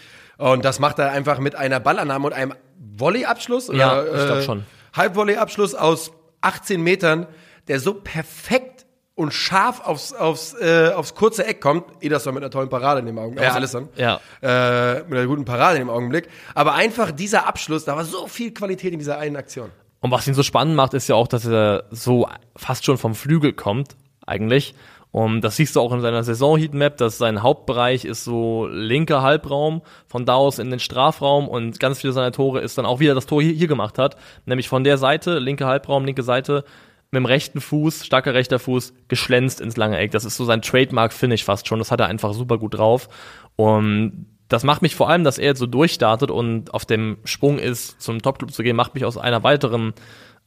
[0.41, 2.55] Und das macht er einfach mit einer Ballannahme und einem
[2.97, 3.69] Volley-Abschluss.
[3.69, 4.65] oder, Ja, ich glaub äh, schon.
[4.93, 7.27] Halbvolley-Abschluss aus 18 Metern,
[7.67, 11.85] der so perfekt und scharf aufs, aufs, äh, aufs kurze Eck kommt.
[12.01, 13.43] Ederson mit einer tollen Parade in dem Augenblick.
[13.43, 13.49] Ja.
[13.49, 13.55] Ja.
[13.55, 13.89] Alisson.
[13.95, 14.19] Ja.
[14.41, 16.27] Äh, mit einer guten Parade in dem Augenblick.
[16.55, 19.69] Aber einfach dieser Abschluss, da war so viel Qualität in dieser einen Aktion.
[19.99, 23.13] Und was ihn so spannend macht, ist ja auch, dass er so fast schon vom
[23.13, 24.73] Flügel kommt, eigentlich.
[25.11, 29.81] Und das siehst du auch in seiner Saison-Heatmap, dass sein Hauptbereich ist so linker Halbraum,
[30.07, 33.13] von da aus in den Strafraum und ganz viele seiner Tore ist dann auch wieder
[33.13, 36.63] das Tor hier, hier gemacht hat, nämlich von der Seite, linke Halbraum, linke Seite,
[37.11, 40.11] mit dem rechten Fuß, starker rechter Fuß, geschlänzt ins lange Eck.
[40.11, 41.79] Das ist so sein Trademark-Finish fast schon.
[41.79, 43.09] Das hat er einfach super gut drauf.
[43.57, 47.59] Und das macht mich vor allem, dass er jetzt so durchstartet und auf dem Sprung
[47.59, 49.93] ist, zum Topclub zu gehen, macht mich aus einer weiteren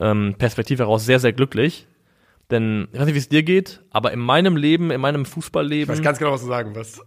[0.01, 1.87] ähm, Perspektive heraus sehr, sehr glücklich.
[2.51, 5.29] Denn ich weiß nicht, wie es dir geht, aber in meinem Leben, in meinem Ich
[5.29, 7.01] weiß Fußballleben ganz genau, was du sagen wirst.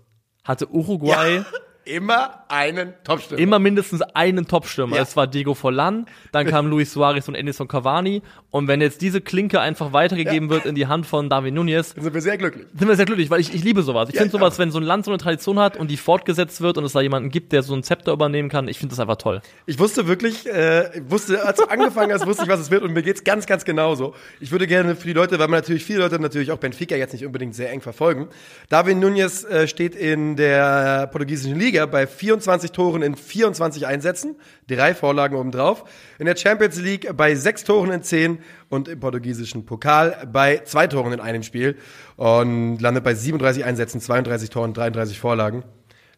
[0.44, 1.44] hatte Uruguay
[1.88, 3.42] Immer einen Topstürmer.
[3.42, 4.98] immer mindestens einen Topstürmer.
[4.98, 5.04] Ja.
[5.04, 8.24] Es war Diego Forlan, dann kam Luis Suarez und Edison Cavani.
[8.58, 12.04] Und wenn jetzt diese Klinke einfach weitergegeben wird in die Hand von David Nunez, Dann
[12.04, 12.66] sind wir sehr glücklich.
[12.78, 14.10] sind wir sehr glücklich, weil ich, ich liebe sowas.
[14.10, 14.64] Ich Ja, finde sowas, ja.
[14.64, 17.02] wenn so ein Land so eine Tradition hat und die fortgesetzt wird und es da
[17.02, 19.42] jemanden gibt, der so ein Zepter übernehmen kann, ich finde das einfach toll.
[19.68, 22.94] Ich wusste wirklich, äh, wusste, als du angefangen hast, wusste ich, was es wird und
[22.94, 24.16] mir geht's ganz, ganz genauso.
[24.40, 27.14] Ich würde gerne für die Leute, weil man natürlich viele Leute natürlich auch Benfica jetzt
[27.14, 28.28] nicht unbedingt sehr eng verfolgen.
[28.70, 34.36] David Nunez äh, steht in der portugiesischen Liga bei 24 Toren in 24 Einsätzen,
[34.68, 35.84] drei Vorlagen obendrauf.
[36.20, 40.88] In der Champions League bei sechs Toren in 10 und im portugiesischen Pokal bei zwei
[40.88, 41.78] Toren in einem Spiel
[42.16, 45.64] und landet bei 37 Einsätzen, 32 Toren, 33 Vorlagen.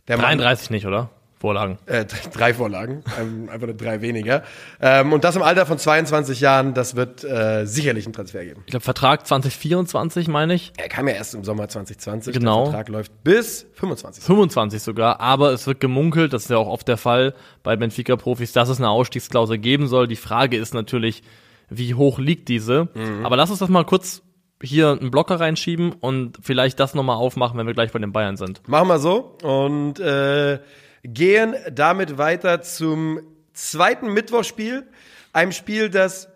[0.07, 1.09] Der Mann- 33 nicht, oder?
[1.41, 1.77] Vorlagen.
[1.85, 4.43] äh, drei Vorlagen, ähm, einfach nur drei weniger.
[4.81, 8.63] Ähm, und das im Alter von 22 Jahren, das wird äh, sicherlich einen Transfer geben.
[8.65, 10.73] Ich glaube, Vertrag 2024, meine ich.
[10.75, 12.33] Er kam ja erst im Sommer 2020.
[12.33, 12.63] Genau.
[12.63, 14.21] Der Vertrag läuft bis 25.
[14.21, 18.51] 25 sogar, aber es wird gemunkelt, das ist ja auch oft der Fall bei Benfica-Profis,
[18.51, 20.07] dass es eine Ausstiegsklausel geben soll.
[20.09, 21.23] Die Frage ist natürlich,
[21.69, 22.89] wie hoch liegt diese?
[23.23, 24.21] Aber lass uns das mal kurz
[24.61, 28.37] hier einen Blocker reinschieben und vielleicht das nochmal aufmachen, wenn wir gleich bei den Bayern
[28.37, 28.67] sind.
[28.67, 30.59] Machen wir so und äh,
[31.03, 33.21] gehen damit weiter zum
[33.53, 34.87] zweiten Mittwochspiel.
[35.31, 36.27] Einem Spiel, das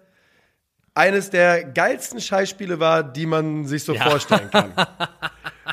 [0.94, 4.74] eines der geilsten Scheißspiele war, die man sich so vorstellen kann.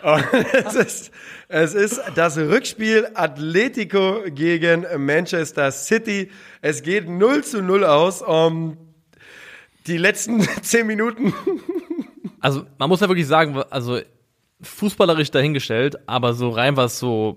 [0.02, 1.10] Es, ist,
[1.48, 6.30] es ist das Rückspiel Atletico gegen Manchester City.
[6.62, 8.22] Es geht 0 zu 0 aus.
[8.22, 8.78] Um
[9.90, 11.34] die letzten zehn Minuten
[12.40, 14.00] Also man muss ja wirklich sagen, also
[14.62, 17.36] fußballerisch dahingestellt, aber so rein was so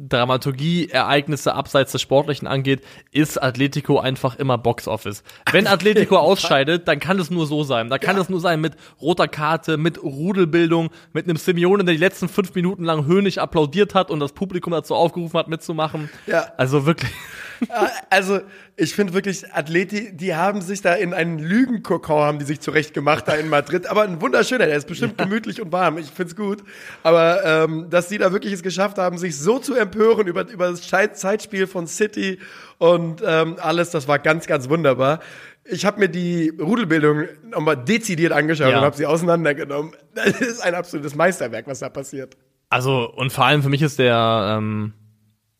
[0.00, 5.24] Dramaturgie, Ereignisse abseits des Sportlichen angeht, ist Atletico einfach immer Boxoffice.
[5.50, 7.90] Wenn Atletico ausscheidet, dann kann es nur so sein.
[7.90, 12.00] Da kann es nur sein mit roter Karte, mit Rudelbildung, mit einem Simeone, der die
[12.00, 16.08] letzten fünf Minuten lang höhnisch applaudiert hat und das Publikum dazu aufgerufen hat, mitzumachen.
[16.28, 16.52] Ja.
[16.56, 17.10] Also wirklich.
[18.10, 18.40] Also,
[18.76, 22.94] ich finde wirklich, Athleti, die haben sich da in einen Lügenkokon haben die sich zurecht
[22.94, 23.86] gemacht da in Madrid.
[23.86, 25.98] Aber ein wunderschöner, der ist bestimmt gemütlich und warm.
[25.98, 26.62] Ich find's gut.
[27.02, 30.70] Aber ähm, dass die da wirklich es geschafft haben, sich so zu empören über, über
[30.70, 32.38] das Zeitspiel von City
[32.78, 35.20] und ähm, alles, das war ganz, ganz wunderbar.
[35.64, 38.78] Ich habe mir die Rudelbildung nochmal dezidiert angeschaut Ja.
[38.78, 39.92] und habe sie auseinandergenommen.
[40.14, 42.36] Das ist ein absolutes Meisterwerk, was da passiert.
[42.70, 44.92] Also, und vor allem für mich ist der, ähm,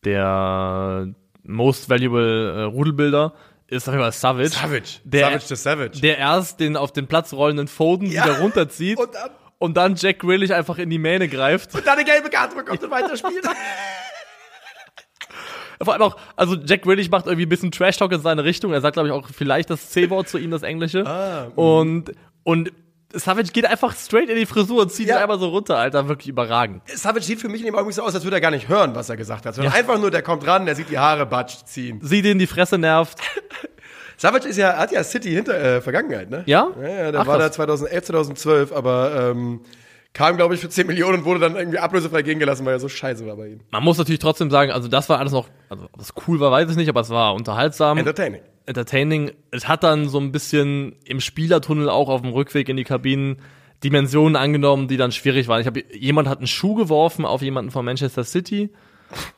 [0.05, 1.13] der
[1.49, 3.33] most valuable äh, Rudelbilder
[3.67, 4.49] ist auf jeden Fall Savage.
[4.49, 4.99] Savage.
[5.03, 5.99] Der, Savage the Savage.
[6.01, 8.23] Der erst den auf den Platz rollenden Foden Ja.
[8.25, 11.75] wieder runterzieht Und dann- und dann Jack Grealish einfach in die Mähne greift.
[11.75, 13.43] Und dann eine gelbe Karte bekommt und weiterspielt.
[15.81, 18.73] Vor allem auch, also Jack Grealish macht irgendwie ein bisschen Trash-Talk in seine Richtung.
[18.73, 21.05] Er sagt, glaube ich, auch vielleicht das C-Wort zu ihm, das Englische.
[21.05, 22.11] Ah, und,
[22.43, 22.71] und
[23.13, 25.17] Savage geht einfach straight in die Frisur und zieht Ja.
[25.17, 26.07] ihn einfach so runter, Alter.
[26.07, 26.83] Wirklich überragend.
[26.93, 28.93] Savage sieht für mich in dem Augenblick so aus, als würde er gar nicht hören,
[28.95, 29.55] was er gesagt hat.
[29.55, 29.79] Sondern Ja.
[29.79, 31.99] einfach nur, der kommt ran, der sieht die Haare batsch ziehen.
[32.03, 33.17] Sieht ihn die Fresse nervt.
[34.17, 36.43] Savage ist ja, hat ja City hinter äh, Vergangenheit, ne?
[36.45, 36.67] Ja?
[36.81, 37.55] Ja, ja der Ach, war da krass.
[37.55, 39.61] 2011, 2012, aber ähm,
[40.13, 42.79] kam, glaube ich, für 10 Millionen und wurde dann irgendwie ablösefrei gehen gelassen, weil er
[42.79, 43.59] so scheiße war bei ihm.
[43.71, 46.51] Man muss natürlich trotzdem sagen, also das war alles noch, also ob es cool war,
[46.51, 47.97] weiß ich nicht, aber es war unterhaltsam.
[47.97, 48.41] Entertaining.
[48.69, 49.31] Entertaining.
[49.51, 53.41] Es hat dann so ein bisschen im Spielertunnel auch auf dem Rückweg in die Kabinen
[53.83, 55.61] Dimensionen angenommen, die dann schwierig waren.
[55.61, 58.69] Ich habe jemand hat einen Schuh geworfen auf jemanden von Manchester City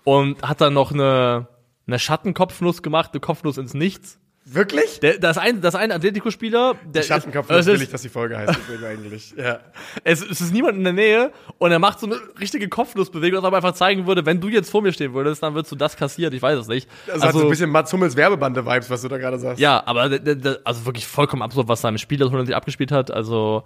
[0.04, 1.48] und hat dann noch eine
[1.88, 4.20] eine Schattenkopfnuss gemacht, eine Kopfnuss ins Nichts.
[4.54, 5.00] Wirklich?
[5.00, 8.60] Der, das ein das ein Atletico-Spieler, der es das will ich, dass die Folge heißt
[8.86, 9.34] eigentlich.
[9.38, 9.60] Ja.
[10.04, 13.46] es, es ist niemand in der Nähe und er macht so eine richtige Kopfnussbewegung, was
[13.46, 15.96] aber einfach zeigen würde, wenn du jetzt vor mir stehen würdest, dann würdest du das
[15.96, 16.34] kassiert.
[16.34, 16.90] Ich weiß es nicht.
[17.08, 19.62] Das hat so ein bisschen Mats Hummels Werbebande-Vibes, was du da gerade sagst.
[19.62, 20.10] Ja, aber
[20.66, 23.10] also wirklich vollkommen absurd, was da im Spiel das sich abgespielt hat.
[23.10, 23.64] Also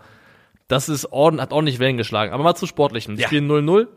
[0.68, 2.32] das ist ordentlich, hat ordentlich Wellen geschlagen.
[2.32, 3.16] Aber mal zu sportlichen.
[3.16, 3.28] Die Ja.
[3.28, 3.88] spielen 0-0.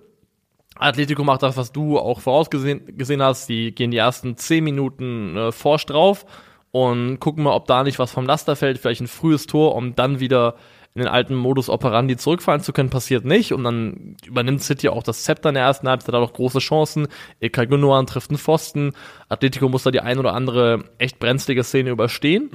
[0.76, 3.48] Atletico macht das, was du auch vorausgesehen gesehen hast.
[3.48, 6.24] Die gehen die ersten 10 Minuten äh, forsch drauf
[6.70, 8.78] und gucken mal, ob da nicht was vom Laster fällt.
[8.78, 10.54] Vielleicht ein frühes Tor, um dann wieder
[10.94, 13.52] in den alten Modus operandi zurückfallen zu können, passiert nicht.
[13.52, 17.08] Und dann übernimmt City auch das Zepter in der ersten Halbzeit, hat auch große Chancen.
[17.40, 18.92] Ilkay Gündogan trifft einen Pfosten.
[19.28, 22.50] Atletico muss da die ein oder andere echt brenzlige Szene überstehen.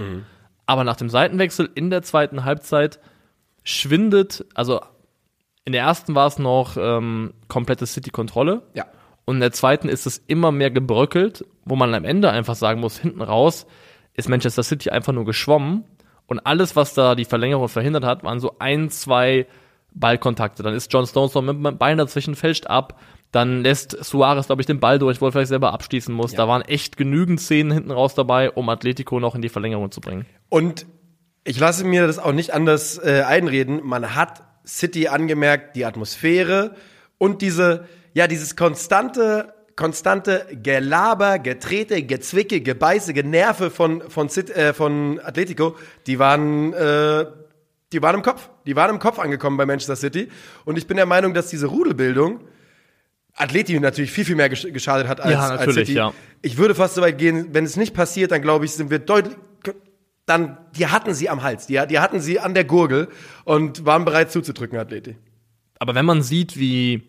[0.66, 3.00] Aber nach dem Seitenwechsel in der zweiten Halbzeit
[3.64, 4.82] schwindet, also
[5.66, 8.64] in der ersten war es noch ähm, komplette City-Kontrolle.
[8.74, 8.86] Ja.
[9.26, 12.82] Und in der zweiten ist es immer mehr gebröckelt, wo man am Ende einfach sagen
[12.82, 13.66] muss, hinten raus
[14.16, 15.86] ist Manchester City einfach nur geschwommen
[16.28, 19.48] Und alles, was da die Verlängerung verhindert hat, waren so ein, zwei
[19.94, 20.64] Ballkontakte.
[20.64, 23.00] Dann ist John Stones noch mit dem Bein dazwischen, fälscht ab.
[23.32, 26.32] Dann lässt Suarez, glaube ich, den Ball durch, wo er vielleicht selber abschließen muss.
[26.34, 26.38] Ja.
[26.38, 30.02] Da waren echt genügend Szenen hinten raus dabei, um Atletico noch in die Verlängerung zu
[30.02, 30.26] bringen.
[30.50, 30.86] Und
[31.44, 33.82] ich lasse mir das auch nicht anders äh, einreden.
[33.84, 36.76] Man hat City angemerkt, die Atmosphäre
[37.18, 44.74] und diese, ja, dieses konstante, konstante Gelaber, Getrete, Gezwicke, Gebeiße, Generve von, von, Cit, äh,
[44.74, 45.76] von Atletico,
[46.08, 47.26] die waren, äh,
[47.92, 48.50] die waren im Kopf.
[48.66, 50.30] Die waren im Kopf angekommen bei Manchester City.
[50.66, 52.42] Und ich bin der Meinung, dass diese Rudelbildung
[53.36, 55.94] Atleti natürlich viel, viel mehr gesch- geschadet hat als, Ja, als City.
[55.94, 56.14] ja.
[56.44, 59.00] Ich würde fast so weit gehen, wenn es nicht passiert, dann glaube ich, sind wir
[59.00, 59.36] deutlich,
[60.28, 63.08] dann, die hatten sie am Hals, die, die hatten sie an der Gurgel
[63.44, 65.18] und waren bereit zuzudrücken, Atleti.
[65.80, 67.08] Aber wenn man sieht, wie,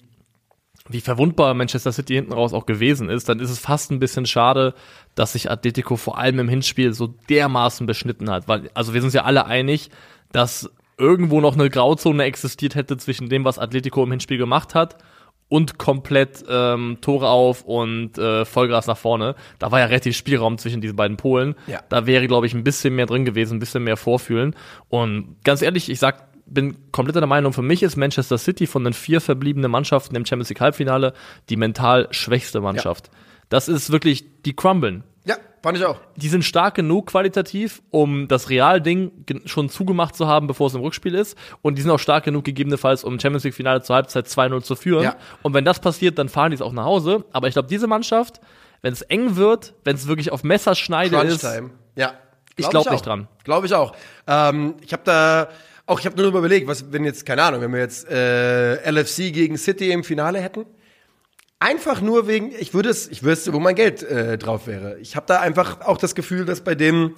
[0.88, 4.27] wie verwundbar Manchester City hinten raus auch gewesen ist, dann ist es fast ein bisschen
[4.27, 4.75] schade,
[5.14, 8.49] dass sich Atletico vor allem im Hinspiel so dermaßen beschnitten hat.
[8.49, 9.90] Weil, also wir sind uns ja alle einig,
[10.33, 14.99] dass irgendwo noch eine Grauzone existiert hätte zwischen dem, was Atletico im Hinspiel gemacht hat
[15.49, 19.37] und komplett ähm, Tore auf und äh, Vollgas nach vorne.
[19.59, 21.55] Da war ja relativ Spielraum zwischen diesen beiden Polen.
[21.66, 21.81] Ja.
[21.88, 24.55] Da wäre, glaube ich, ein bisschen mehr drin gewesen, ein bisschen mehr Vorfühlen.
[24.88, 28.85] Und ganz ehrlich, ich sag, bin komplett der Meinung, für mich ist Manchester City von
[28.85, 31.12] den vier verbliebenen Mannschaften im Champions League Halbfinale
[31.48, 33.11] die mental schwächste Mannschaft.
[33.48, 35.04] Das ist wirklich, die crumblen.
[35.26, 35.98] Ja, fand ich auch.
[36.16, 39.11] Die sind stark genug qualitativ, um das Realding
[39.46, 41.37] schon zugemacht zu haben, bevor es im Rückspiel ist.
[41.62, 44.76] Und die sind auch stark genug, gegebenenfalls, um Champions League Finale zur Halbzeit 2-0 zu
[44.76, 45.04] führen.
[45.04, 45.16] Ja.
[45.42, 47.24] Und wenn das passiert, dann fahren die es auch nach Hause.
[47.33, 48.40] Aber ich glaube, diese Mannschaft,
[48.83, 51.46] wenn es eng wird, wenn es wirklich auf Messerschneide ist.
[51.96, 52.12] Ja.
[52.57, 52.92] Ich glaub auch.
[52.92, 53.26] nicht dran.
[53.42, 53.94] Glaube ich auch.
[54.26, 55.48] Ähm, ich habe da
[55.87, 59.33] auch, ich habe nur überlegt, was, wenn jetzt, keine Ahnung, wenn wir jetzt äh, LFC
[59.33, 60.64] gegen City im Finale hätten.
[61.59, 64.99] Einfach nur wegen, ich würde es, ich wüsste, wo mein Geld äh, drauf wäre.
[64.99, 67.14] Ich habe da einfach auch das Gefühl, dass bei dem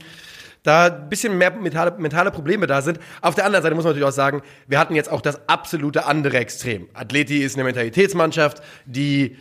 [0.63, 2.99] da ein bisschen mehr mentale, mentale Probleme da sind.
[3.21, 6.07] Auf der anderen Seite muss man natürlich auch sagen, wir hatten jetzt auch das absolute
[6.07, 6.89] andere Extrem.
[6.93, 9.37] Atleti ist eine Mentalitätsmannschaft, die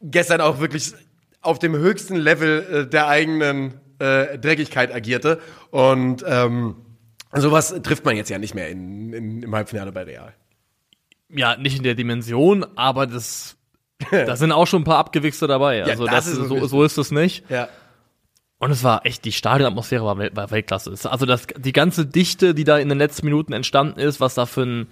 [0.00, 0.92] gestern auch wirklich
[1.42, 5.40] auf dem höchsten Level äh, der eigenen äh, Dreckigkeit agierte.
[5.70, 6.76] Und ähm,
[7.36, 10.34] sowas trifft man jetzt ja nicht mehr in, in, im Halbfinale bei Real.
[11.28, 13.56] ja, nicht in der Dimension, aber das,
[14.10, 15.84] da sind auch schon ein paar Abgewichste dabei.
[15.84, 17.48] Also das das, ist so, so ist es nicht.
[17.50, 17.68] Ja.
[18.58, 20.90] Und es war echt, die Stadionatmosphäre war, war Weltklasse.
[21.10, 24.44] Also das, die ganze Dichte, die da in den letzten Minuten entstanden ist, was da
[24.44, 24.86] für ein,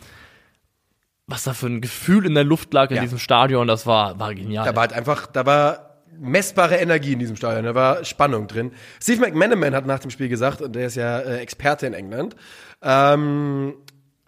[1.27, 3.03] was da für ein Gefühl in der Luft lag in Ja.
[3.03, 4.65] diesem Stadion, das war, war genial.
[4.65, 5.88] Da war halt einfach, da war
[6.19, 8.73] messbare Energie in diesem Stadion, da war Spannung drin.
[9.03, 12.37] Steve McManaman hat nach dem Spiel gesagt, und der ist ja äh, Experte in England,
[12.83, 13.75] ähm,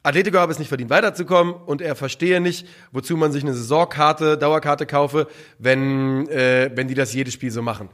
[0.03, 4.39] Atletico habe es nicht verdient, weiterzukommen und er verstehe nicht, wozu man sich eine Saisonkarte,
[4.39, 5.27] Dauerkarte kaufe,
[5.59, 7.91] wenn, äh, wenn die das jedes Spiel so machen.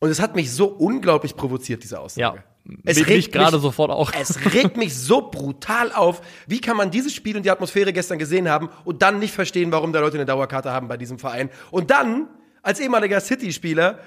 [0.00, 2.42] Und es hat mich so unglaublich provoziert, diese ja, Aussage.
[2.84, 4.12] es Es mich regt gerade mich- sofort auch.
[4.20, 6.22] Es regt mich so brutal auf.
[6.48, 9.70] Wie kann man dieses Spiel und die Atmosphäre gestern gesehen haben und dann nicht verstehen,
[9.72, 11.50] warum da Leute eine Dauerkarte haben bei diesem Verein?
[11.70, 12.28] Und dann,
[12.68, 13.98] als ehemaliger City-Spieler,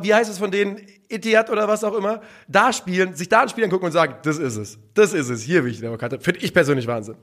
[0.00, 3.48] wie heißt es von denen, Etihad oder was auch immer, da spielen, sich da ein
[3.50, 6.18] Spiel angucken und sagen, das ist es, das ist es, hier will ich die Dauerkarte.
[6.18, 7.16] Finde ich persönlich Wahnsinn.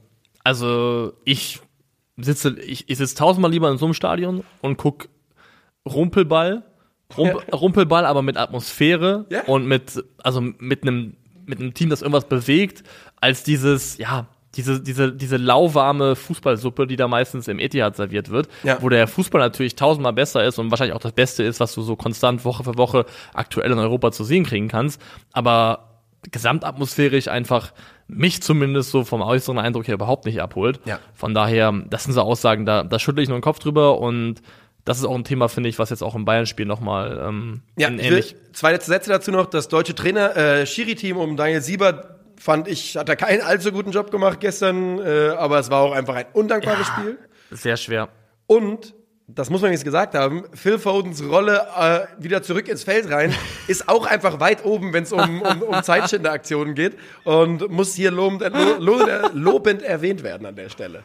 [0.44, 1.60] Also ich
[2.18, 5.10] sitze, ich, ich sitze tausendmal lieber in so einem Stadion und guck
[5.90, 6.64] Rumpelball,
[7.18, 9.44] Rump, Rumpelball, aber mit Atmosphäre Ja.
[9.46, 11.16] und mit, also mit einem,
[11.48, 12.84] mit einem Team, das irgendwas bewegt,
[13.20, 18.48] als dieses, ja, diese, diese, diese lauwarme Fußballsuppe, die da meistens im Etihad serviert wird,
[18.64, 18.78] Ja.
[18.82, 21.82] wo der Fußball natürlich tausendmal besser ist und wahrscheinlich auch das Beste ist, was du
[21.82, 25.02] so konstant Woche für Woche aktuell in Europa zu sehen kriegen kannst.
[25.32, 25.90] Aber
[26.32, 27.72] gesamtatmosphärisch einfach
[28.08, 30.80] mich zumindest so vom äußeren Eindruck her überhaupt nicht abholt.
[30.86, 31.00] Ja.
[31.14, 34.36] Von daher, das sind so Aussagen, da, da schüttle ich nur den Kopf drüber und
[34.86, 37.88] das ist auch ein Thema, finde ich, was jetzt auch im Bayern-Spiel nochmal ähm, Ja,
[37.88, 38.36] ähnlich.
[38.52, 39.46] zwei letzte Sätze dazu noch.
[39.46, 42.13] Das deutsche Trainer, äh, Schiri-Team um Daniel Siebert
[42.44, 45.94] fand ich, hat er keinen allzu guten Job gemacht gestern, äh, aber es war auch
[45.94, 47.18] einfach ein undankbares Spiel.
[47.52, 48.10] Sehr schwer.
[48.48, 48.94] Und,
[49.28, 53.34] das muss man jetzt gesagt haben, Phil Fodens Rolle äh, wieder zurück ins Feld rein
[53.68, 58.12] ist auch einfach weit oben, wenn es um, um, um Zeitschinderaktionen geht und muss hier
[58.12, 61.04] lobend, lo, lo, lobend erwähnt werden an der Stelle.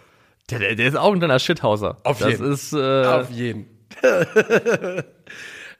[0.50, 1.98] Der, der, der ist auch ein kleiner Shithauser.
[2.02, 2.52] Auf das jeden.
[2.52, 3.66] ist, äh, Auf jeden.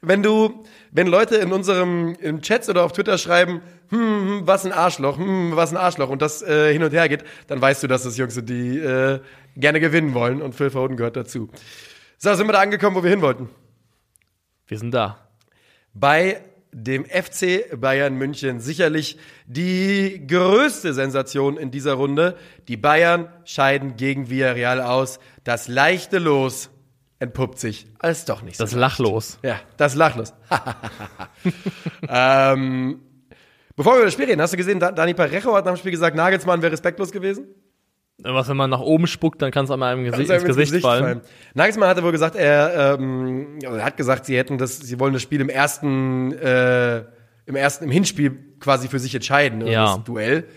[0.03, 4.64] wenn du, wenn Leute in unserem im Chats oder auf Twitter schreiben, hm, hm, was
[4.64, 7.83] ein Arschloch, hm, was ein Arschloch und das äh, hin und her geht, dann weißt
[7.83, 9.20] du, dass das Jungs sind, die äh,
[9.57, 11.51] gerne gewinnen wollen und Phil Foden gehört dazu.
[12.18, 13.48] So, sind wir da angekommen, wo wir hin wollten.
[14.66, 15.29] wir sind da.
[15.94, 22.37] Bei dem FC Bayern München sicherlich die größte Sensation in dieser Runde.
[22.68, 25.18] Die Bayern scheiden gegen Villarreal aus.
[25.44, 26.70] Das leichte Los
[27.20, 28.64] entpuppt sich als doch nicht so.
[28.64, 29.38] Das Lachlos.
[29.42, 30.33] Ja, das Lachlos.
[32.09, 33.00] ähm,
[33.76, 35.78] Bevor wir über das Spiel reden, hast du gesehen, Da- Dani Parejo hat nach dem
[35.78, 37.46] Spiel gesagt, Nagelsmann wäre respektlos gewesen?
[38.24, 40.83] Was, wenn man nach oben spuckt, dann kann es einmal Gesicht, Soll ihm ins Gesicht,
[40.83, 41.20] fallen.
[41.54, 45.12] Nagelsmann hatte wohl gesagt, er, ähm, also er hat gesagt, sie hätten das, sie wollen
[45.12, 47.04] das Spiel im ersten, äh,
[47.46, 49.94] im ersten, im Hinspiel quasi für sich entscheiden, Ja.
[49.94, 50.48] das Duell.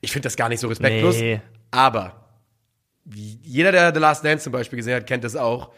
[0.00, 1.16] Ich finde das gar nicht so respektlos.
[1.18, 1.40] Nee.
[1.72, 2.28] Aber
[3.04, 5.72] wie jeder, der The Last Dance zum Beispiel gesehen hat, kennt das auch.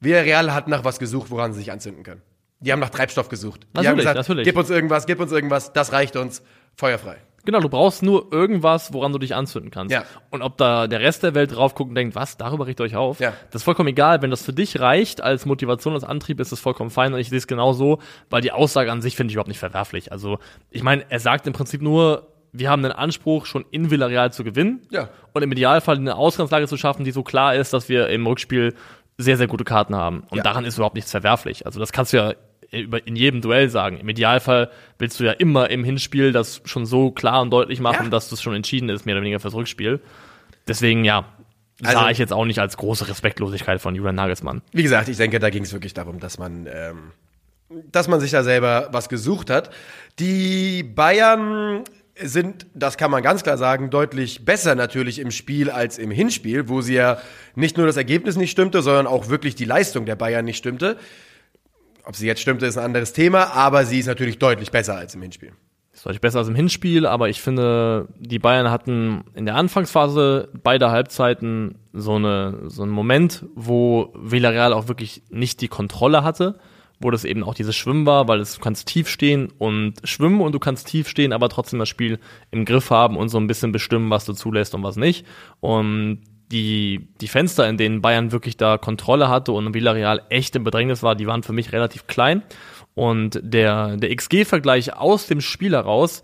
[0.00, 2.22] Villarreal hat nach was gesucht, woran sie sich anzünden können.
[2.60, 3.62] Die haben nach Treibstoff gesucht.
[3.62, 4.44] Die Natürlich, haben gesagt, natürlich.
[4.44, 6.42] gib uns irgendwas, gib uns irgendwas, das reicht uns,
[6.76, 7.16] feuerfrei.
[7.46, 9.92] Genau, du brauchst nur irgendwas, woran du dich anzünden kannst.
[9.92, 10.04] Ja.
[10.30, 12.96] Und ob da der Rest der Welt drauf guckt und denkt, was, darüber richtet euch
[12.96, 13.34] auf, Ja.
[13.50, 14.22] das ist vollkommen egal.
[14.22, 17.12] Wenn das für dich reicht als Motivation, als Antrieb, ist das vollkommen fein.
[17.12, 17.98] Und ich sehe es genau so,
[18.30, 20.10] weil die Aussage an sich finde ich überhaupt nicht verwerflich.
[20.10, 20.38] Also,
[20.70, 24.42] ich meine, er sagt im Prinzip nur, wir haben den Anspruch, schon in Villarreal zu
[24.42, 24.80] gewinnen.
[24.90, 25.10] Ja.
[25.34, 28.72] Und im Idealfall eine Ausgangslage zu schaffen, die so klar ist, dass wir im Rückspiel
[29.18, 30.24] sehr, sehr gute Karten haben.
[30.30, 30.42] Und Ja.
[30.42, 31.66] daran ist überhaupt nichts verwerflich.
[31.66, 32.34] Also das kannst du ja
[32.70, 33.98] in jedem Duell sagen.
[33.98, 38.04] Im Idealfall willst du ja immer im Hinspiel das schon so klar und deutlich machen,
[38.06, 38.10] Ja.
[38.10, 40.00] dass das schon entschieden ist, mehr oder weniger fürs Rückspiel.
[40.66, 41.26] Deswegen, ja,
[41.82, 44.62] Also- sah ich jetzt auch nicht als große Respektlosigkeit von Julian Nagelsmann.
[44.72, 47.12] Wie gesagt, ich denke, da ging es wirklich darum, dass man, ähm,
[47.92, 49.70] dass man sich da selber was gesucht hat.
[50.18, 51.84] Die Bayern
[52.20, 56.68] sind, das kann man ganz klar sagen, deutlich besser natürlich im Spiel als im Hinspiel,
[56.68, 57.18] wo sie ja
[57.54, 60.96] nicht nur das Ergebnis nicht stimmte, sondern auch wirklich die Leistung der Bayern nicht stimmte.
[62.04, 65.14] Ob sie jetzt stimmte, ist ein anderes Thema, aber sie ist natürlich deutlich besser als
[65.14, 65.52] im Hinspiel.
[65.92, 70.50] Ist deutlich besser als im Hinspiel, aber ich finde, die Bayern hatten in der Anfangsphase
[70.62, 76.58] beider Halbzeiten so, eine, so einen Moment, wo Villarreal auch wirklich nicht die Kontrolle hatte,
[77.00, 80.40] wo das eben auch dieses Schwimmen war, weil es, du kannst tief stehen und schwimmen
[80.40, 82.18] und du kannst tief stehen, aber trotzdem das Spiel
[82.50, 85.26] im Griff haben und so ein bisschen bestimmen, was du zulässt und was nicht.
[85.60, 90.64] Und die, die Fenster, in denen Bayern wirklich da Kontrolle hatte und Villarreal echt im
[90.64, 92.42] Bedrängnis war, die waren für mich relativ klein.
[92.94, 96.22] Und der, der XG-Vergleich aus dem Spiel heraus,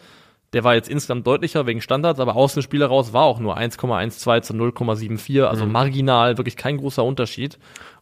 [0.52, 3.56] der war jetzt insgesamt deutlicher wegen Standards, aber aus dem Spiel heraus war auch nur
[3.56, 7.58] 1,12 zu 0,74, also marginal, wirklich kein großer Unterschied.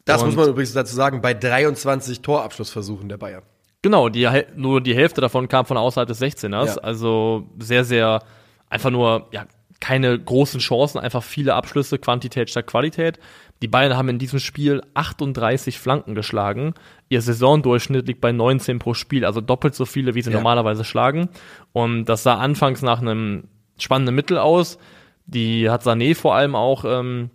[0.09, 3.43] Das Und- muss man übrigens dazu sagen, bei 23 Torabschlussversuchen der Bayern.
[3.83, 6.67] Genau, die, nur die Hälfte davon kam von außerhalb des 16ers.
[6.77, 6.83] Ja.
[6.83, 8.23] Also sehr, sehr,
[8.71, 9.47] einfach nur, ja,
[9.81, 13.21] keine großen Chancen, einfach viele Abschlüsse, Quantität statt Qualität.
[13.63, 16.75] Die Bayern haben in diesem Spiel 38 Flanken geschlagen.
[17.09, 20.37] Ihr Saisondurchschnitt liegt bei 19 pro Spiel, also doppelt so viele, wie sie Ja.
[20.37, 21.29] normalerweise schlagen.
[21.73, 23.45] Und das sah anfangs nach einem
[23.79, 24.79] spannenden Mittel aus.
[25.27, 27.31] Die hat Sané vor allem auch ähm,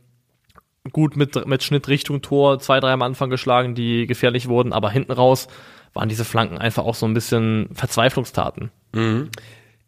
[0.92, 4.90] gut mit, mit Schnitt Richtung Tor zwei, drei am Anfang geschlagen, die gefährlich wurden, aber
[4.90, 5.48] hinten raus
[5.94, 8.72] waren diese Flanken einfach auch so ein bisschen Verzweiflungstaten.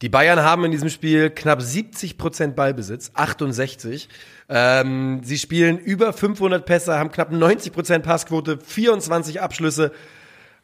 [0.01, 4.09] Die Bayern haben in diesem Spiel knapp 70 Prozent Ballbesitz, 68.
[4.49, 9.91] Ähm, sie spielen über 500 Pässe, haben knapp 90 Prozent Passquote, 24 Abschlüsse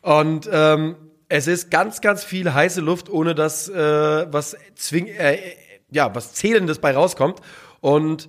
[0.02, 0.96] und ähm,
[1.30, 5.38] es ist ganz, ganz viel heiße Luft, ohne dass äh, was zwing, äh,
[5.90, 7.40] ja, was zählendes bei rauskommt.
[7.80, 8.28] Und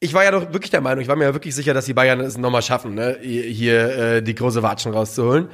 [0.00, 1.92] ich war ja doch wirklich der Meinung, ich war mir ja wirklich sicher, dass die
[1.92, 3.18] Bayern es nochmal schaffen, ne?
[3.20, 5.48] hier äh, die große Watschen rauszuholen.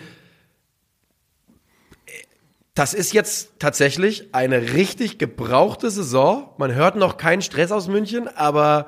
[2.75, 6.51] Das ist jetzt tatsächlich eine richtig gebrauchte Saison.
[6.59, 8.87] Man hört noch keinen Stress aus München, aber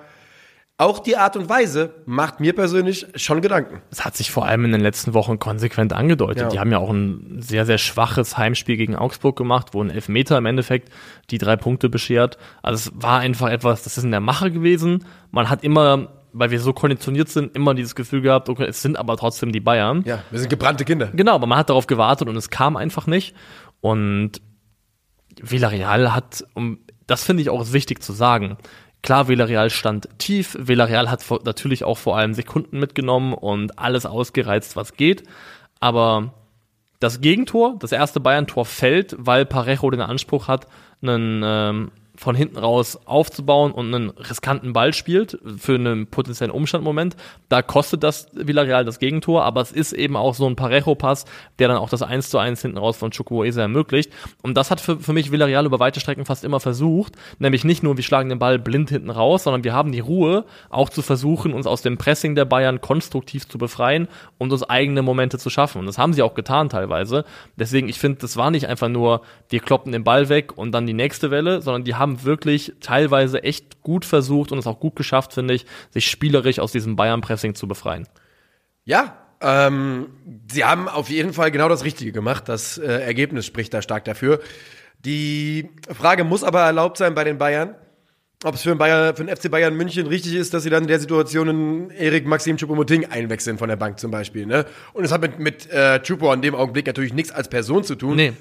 [0.81, 3.83] auch die Art und Weise macht mir persönlich schon Gedanken.
[3.91, 6.45] Es hat sich vor allem in den letzten Wochen konsequent angedeutet.
[6.45, 6.49] Ja.
[6.49, 10.39] Die haben ja auch ein sehr, sehr schwaches Heimspiel gegen Augsburg gemacht, wo ein Elfmeter
[10.39, 10.91] im Endeffekt
[11.31, 12.39] die drei Punkte beschert.
[12.63, 15.05] Also es war einfach etwas, das ist in der Mache gewesen.
[15.33, 18.97] Man hat immer, weil wir so konditioniert sind, immer dieses Gefühl gehabt, okay, es sind
[18.97, 20.05] aber trotzdem die Bayern.
[20.07, 21.11] Ja, wir sind gebrannte Kinder.
[21.13, 23.35] Genau, aber man hat darauf gewartet und es kam einfach nicht.
[23.81, 24.41] Und
[25.43, 28.59] Villarreal hat, um, das finde ich auch wichtig zu sagen.
[29.03, 30.57] Klar, Villarreal stand tief.
[30.59, 35.23] Villarreal hat natürlich auch vor allem Sekunden mitgenommen und alles ausgereizt, was geht.
[35.81, 36.35] Aber
[37.01, 40.67] das Gegentor, das erste Bayern-Tor fällt, weil Parejo den Anspruch hat,
[41.01, 47.17] einen ähm, von hinten raus aufzubauen und einen riskanten Ball spielt für einen potenziellen Umstandmoment.
[47.49, 51.27] Da kostet das Villarreal das Gegentor, aber es ist eben auch so ein Parejo-Pass,
[51.61, 54.13] der dann auch das 1 zu 1 hinten raus von Chukwueze ermöglicht.
[54.43, 57.85] Und das hat für, für mich Villarreal über weite Strecken fast immer versucht, nämlich nicht
[57.85, 61.03] nur, wir schlagen den Ball blind hinten raus, sondern wir haben die Ruhe, auch zu
[61.03, 65.51] versuchen, uns aus dem Pressing der Bayern konstruktiv zu befreien und uns eigene Momente zu
[65.51, 65.79] schaffen.
[65.79, 67.25] Und das haben sie auch getan teilweise.
[67.57, 70.87] Deswegen, ich finde, das war nicht einfach nur, wir kloppen den Ball weg und dann
[70.87, 74.97] die nächste Welle, sondern die haben wirklich teilweise echt gut versucht und es auch gut
[74.97, 78.07] geschafft, finde ich, sich spielerisch aus diesem Bayern-Pressing zu befreien.
[78.85, 80.09] Ja, ähm,
[80.51, 82.49] sie haben auf jeden Fall genau das Richtige gemacht.
[82.49, 84.41] Das äh, Ergebnis spricht da stark dafür.
[85.05, 87.75] Die Frage muss aber erlaubt sein bei den Bayern,
[88.45, 90.85] ob es für den, Bayern, für den FC Bayern München richtig ist, dass sie dann
[90.85, 94.47] in der Situation einen Erik Maxim Choupo-Moting einwechseln von der Bank zum Beispiel.
[94.47, 94.65] Ne?
[94.93, 97.95] Und es hat mit, mit äh, Choupo in dem Augenblick natürlich nichts als Person zu
[97.95, 98.17] tun.
[98.17, 98.33] Nee,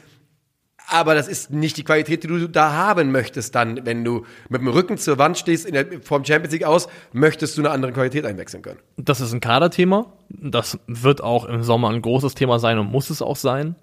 [0.89, 4.61] Aber das ist nicht die Qualität, die du da haben möchtest dann, wenn du mit
[4.61, 7.91] dem Rücken zur Wand stehst in der, vom Champions League aus, möchtest du eine andere
[7.91, 8.79] Qualität einwechseln können.
[8.95, 10.13] Das ist ein Kaderthema.
[10.29, 13.75] Das wird auch im Sommer ein großes Thema sein und muss es auch sein.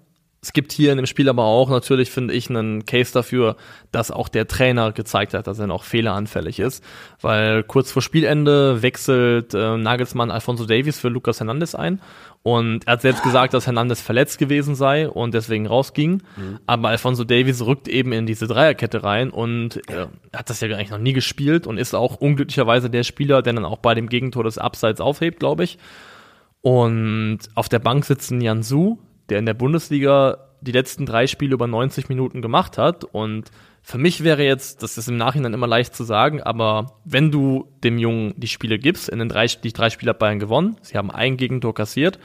[0.45, 3.55] Es gibt hier in dem Spiel aber auch natürlich, finde ich, einen Case dafür,
[3.91, 6.83] dass auch der Trainer gezeigt hat, dass er noch fehleranfällig ist.
[7.19, 11.99] Weil kurz vor Spielende wechselt äh, Nagelsmann Alfonso Davies für Lucas Hernandez ein.
[12.43, 16.21] Und er hat selbst gesagt, dass Hernandez verletzt gewesen sei und deswegen rausging.
[16.35, 16.59] Mhm.
[16.67, 20.91] Aber Alfonso Davies rückt eben in diese Dreierkette rein und äh, hat das ja eigentlich
[20.91, 24.43] noch nie gespielt und ist auch unglücklicherweise der Spieler, der dann auch bei dem Gegentor
[24.43, 25.79] des Abseits aufhebt, glaube ich.
[26.61, 28.99] Und auf der Bank sitzen Jan Su,
[29.29, 33.03] der in der Bundesliga die letzten drei Spiele über 90 Minuten gemacht hat.
[33.03, 33.51] Und
[33.81, 37.67] für mich wäre jetzt, das ist im Nachhinein immer leicht zu sagen, aber wenn du
[37.83, 40.97] dem Jungen die Spiele gibst, in den drei, die drei Spiele hat Bayern gewonnen, sie
[40.97, 42.19] haben ein Gegentor kassiert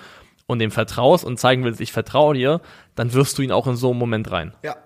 [0.46, 2.60] und dem vertraust und zeigen willst, ich vertraue dir,
[2.94, 4.54] dann wirst du ihn auch in so einem Moment rein.
[4.62, 4.76] Ja,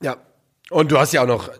[0.00, 0.16] ja.
[0.70, 1.50] Und du hast ja auch noch,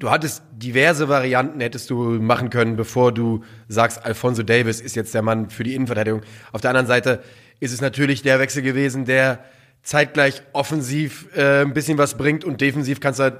[0.00, 5.14] du hattest diverse Varianten, hättest du machen können, bevor du sagst, Alfonso Davis ist jetzt
[5.14, 6.22] der Mann für die Innenverteidigung.
[6.52, 7.22] Auf der anderen Seite
[7.60, 9.40] ist es natürlich der Wechsel gewesen, der
[9.82, 13.34] zeitgleich offensiv äh, ein bisschen was bringt und defensiv kannst du halt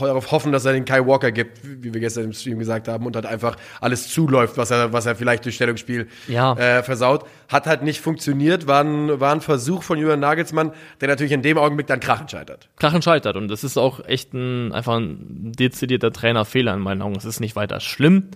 [0.00, 3.06] darauf hoffen, dass er den Kai Walker gibt, wie wir gestern im Stream gesagt haben,
[3.06, 6.54] und halt einfach alles zuläuft, was er, was er vielleicht durch Stellungsspiel ja.
[6.54, 7.26] äh, versaut.
[7.48, 11.42] Hat halt nicht funktioniert, war ein, war ein Versuch von Julian Nagelsmann, der natürlich in
[11.42, 12.68] dem Augenblick dann Krachen scheitert.
[12.76, 17.16] Krachen scheitert und das ist auch echt ein, einfach ein dezidierter Trainerfehler in meinen Augen.
[17.16, 18.28] Es ist nicht weiter schlimm,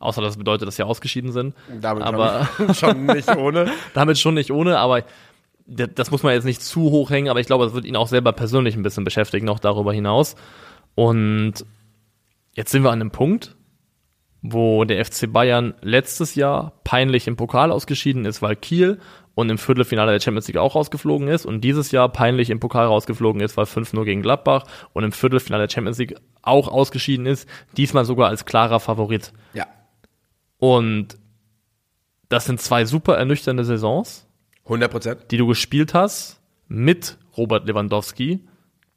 [0.00, 1.54] außer das bedeutet, dass sie ausgeschieden sind.
[1.80, 3.70] Damit aber schon nicht ohne.
[3.94, 5.04] damit schon nicht ohne, aber
[5.66, 8.08] das muss man jetzt nicht zu hoch hängen, aber ich glaube, das wird ihn auch
[8.08, 10.34] selber persönlich ein bisschen beschäftigen, auch darüber hinaus.
[10.96, 11.64] Und
[12.54, 13.54] jetzt sind wir an einem Punkt,
[14.42, 18.98] wo der FC Bayern letztes Jahr peinlich im Pokal ausgeschieden ist, weil Kiel
[19.34, 22.86] und im Viertelfinale der Champions League auch rausgeflogen ist und dieses Jahr peinlich im Pokal
[22.86, 27.48] rausgeflogen ist, weil 5-0 gegen Gladbach und im Viertelfinale der Champions League auch ausgeschieden ist,
[27.76, 29.32] diesmal sogar als klarer Favorit.
[29.54, 29.66] Ja.
[30.60, 31.18] Und
[32.28, 34.28] das sind zwei super ernüchternde Saisons
[34.64, 35.20] 100 Prozent.
[35.32, 38.46] Die du gespielt hast mit Robert Lewandowski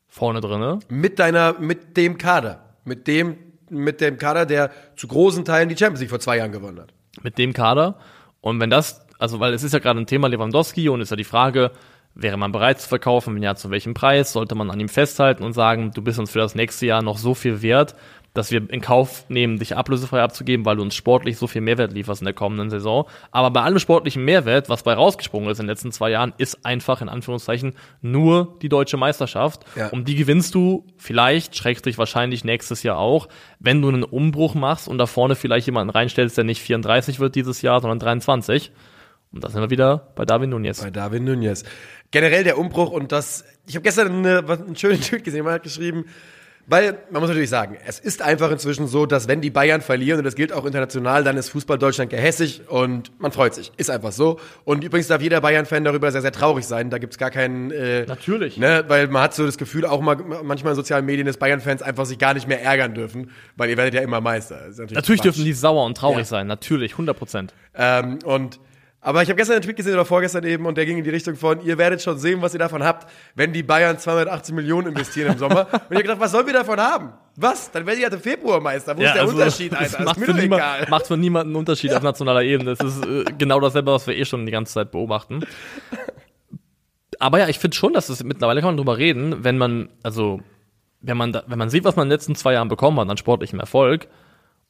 [0.07, 0.79] vorne drinne.
[0.89, 2.75] Mit deiner, mit dem Kader.
[2.85, 3.37] Mit dem,
[3.69, 6.93] mit dem Kader, der zu großen Teilen die Champions League vor zwei Jahren gewonnen hat.
[7.23, 7.97] Mit dem Kader.
[8.41, 11.15] Und wenn das, also weil es ist ja gerade ein Thema Lewandowski und ist ja
[11.15, 11.71] die Frage,
[12.13, 14.33] wäre man bereit zu verkaufen, wenn ja, zu welchem Preis?
[14.33, 17.17] Sollte man an ihm festhalten und sagen, du bist uns für das nächste Jahr noch
[17.17, 17.95] so viel wert,
[18.33, 21.93] dass wir in Kauf nehmen, dich ablösefrei abzugeben, weil du uns sportlich so viel Mehrwert
[21.93, 23.07] lieferst in der kommenden Saison.
[23.31, 26.65] Aber bei allem sportlichen Mehrwert, was bei rausgesprungen ist in den letzten zwei Jahren, ist
[26.65, 29.65] einfach in Anführungszeichen nur die deutsche Meisterschaft.
[29.75, 29.89] Ja.
[29.89, 33.27] Und die gewinnst du vielleicht, schrägstrich wahrscheinlich nächstes Jahr auch,
[33.59, 37.35] wenn du einen Umbruch machst und da vorne vielleicht jemanden reinstellst, der nicht 34 wird
[37.35, 38.71] dieses Jahr, sondern 23.
[39.31, 40.81] Und da sind wir wieder bei Darwin Nunez.
[40.81, 41.63] Bei Darwin Nunez.
[42.09, 45.63] Generell der Umbruch und das, ich habe gestern eine, einen schönen Tweet gesehen, man hat
[45.63, 46.05] geschrieben,
[46.65, 50.19] weil, man muss natürlich sagen, es ist einfach inzwischen so, dass wenn die Bayern verlieren,
[50.19, 53.73] und das gilt auch international, dann ist Fußball Deutschland gehässig und man freut sich.
[53.75, 54.39] Ist einfach so.
[54.63, 56.89] Und übrigens darf jeder Bayern-Fan darüber sehr, sehr traurig sein.
[56.89, 57.71] Da gibt's gar keinen...
[57.71, 58.57] Äh, natürlich.
[58.57, 61.81] Ne, weil man hat so das Gefühl, auch mal manchmal in sozialen Medien, dass Bayern-Fans
[61.81, 64.67] einfach sich gar nicht mehr ärgern dürfen, weil ihr werdet ja immer Meister.
[64.69, 66.25] Natürlich, natürlich dürfen die sauer und traurig ja.
[66.25, 67.53] sein, natürlich, 100 Prozent.
[67.75, 68.59] Ähm, und
[69.03, 71.09] aber ich habe gestern einen Tweet gesehen oder vorgestern eben und der ging in die
[71.09, 74.87] Richtung von, ihr werdet schon sehen, was ihr davon habt, wenn die Bayern 280 Millionen
[74.87, 75.67] investieren im Sommer.
[75.71, 77.11] und ich habe gedacht, was sollen wir davon haben?
[77.35, 77.69] Was?
[77.69, 78.95] Dann werdet ihr halt im Februar Meister.
[78.97, 79.97] Wo ja, ist der also, Unterschied, Alter?
[79.97, 80.87] Das macht, ist mir für egal.
[80.89, 81.97] macht für niemanden einen Unterschied ja.
[81.97, 82.75] auf nationaler Ebene.
[82.75, 85.45] Das ist äh, genau dasselbe, was wir eh schon die ganze Zeit beobachten.
[87.19, 90.39] Aber ja, ich finde schon, dass es mittlerweile kann man drüber reden, wenn man, also,
[91.01, 93.09] wenn man, da, wenn man sieht, was man in den letzten zwei Jahren bekommen hat
[93.09, 94.07] an sportlichem Erfolg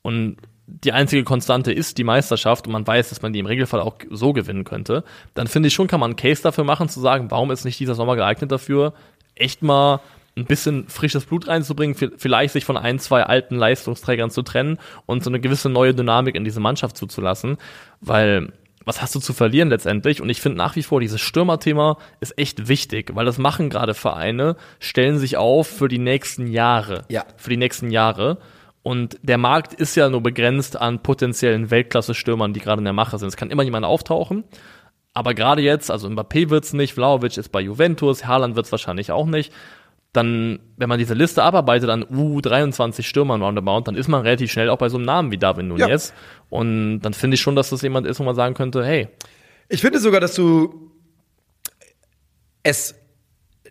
[0.03, 0.37] und
[0.67, 3.95] die einzige Konstante ist die Meisterschaft und man weiß, dass man die im Regelfall auch
[4.09, 7.31] so gewinnen könnte, dann finde ich schon, kann man einen Case dafür machen, zu sagen,
[7.31, 8.93] warum ist nicht dieser Sommer geeignet dafür,
[9.35, 9.99] echt mal
[10.35, 15.23] ein bisschen frisches Blut reinzubringen, vielleicht sich von ein, zwei alten Leistungsträgern zu trennen und
[15.23, 17.57] so eine gewisse neue Dynamik in diese Mannschaft zuzulassen,
[18.01, 18.51] weil
[18.85, 20.21] was hast du zu verlieren letztendlich?
[20.21, 23.93] Und ich finde nach wie vor, dieses Stürmerthema ist echt wichtig, weil das machen gerade
[23.93, 27.05] Vereine, stellen sich auf für die nächsten Jahre.
[27.09, 27.25] Ja.
[27.37, 28.39] Für die nächsten Jahre.
[28.83, 33.17] Und der Markt ist ja nur begrenzt an potenziellen Weltklasse-Stürmern, die gerade in der Mache
[33.17, 33.29] sind.
[33.29, 34.43] Es kann immer jemand auftauchen.
[35.13, 39.25] Aber gerade jetzt, also Mbappé wird's nicht, Vlaovic ist bei Juventus, Haaland wird's wahrscheinlich auch
[39.25, 39.53] nicht.
[40.11, 44.69] Dann, wenn man diese Liste abarbeitet an U23 Stürmern roundabout, dann ist man relativ schnell
[44.69, 46.09] auch bei so einem Namen wie Darwin Nunez.
[46.09, 46.15] Ja.
[46.49, 49.07] Und dann finde ich schon, dass das jemand ist, wo man sagen könnte, hey.
[49.69, 50.91] Ich finde sogar, dass du
[52.63, 52.95] es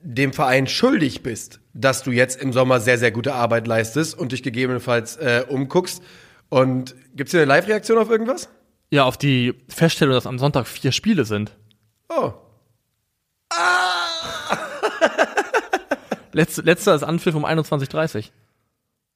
[0.03, 4.33] dem Verein schuldig bist, dass du jetzt im Sommer sehr, sehr gute Arbeit leistest und
[4.33, 6.03] dich gegebenenfalls äh, umguckst.
[6.49, 8.49] Und gibt es hier eine Live-Reaktion auf irgendwas?
[8.91, 11.57] Ja, auf die Feststellung, dass am Sonntag vier Spiele sind.
[12.09, 12.33] Oh.
[13.51, 14.59] Ah!
[16.33, 18.31] Letzte, letzter ist Anpfiff um 21.30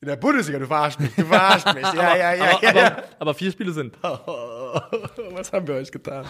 [0.03, 1.85] In der Bundesliga, du verarschst mich, du verarschst mich.
[1.95, 3.03] Ja, ja, ja, aber, ja, aber, ja.
[3.19, 3.97] aber vier Spiele sind.
[5.33, 6.25] Was haben wir euch getan?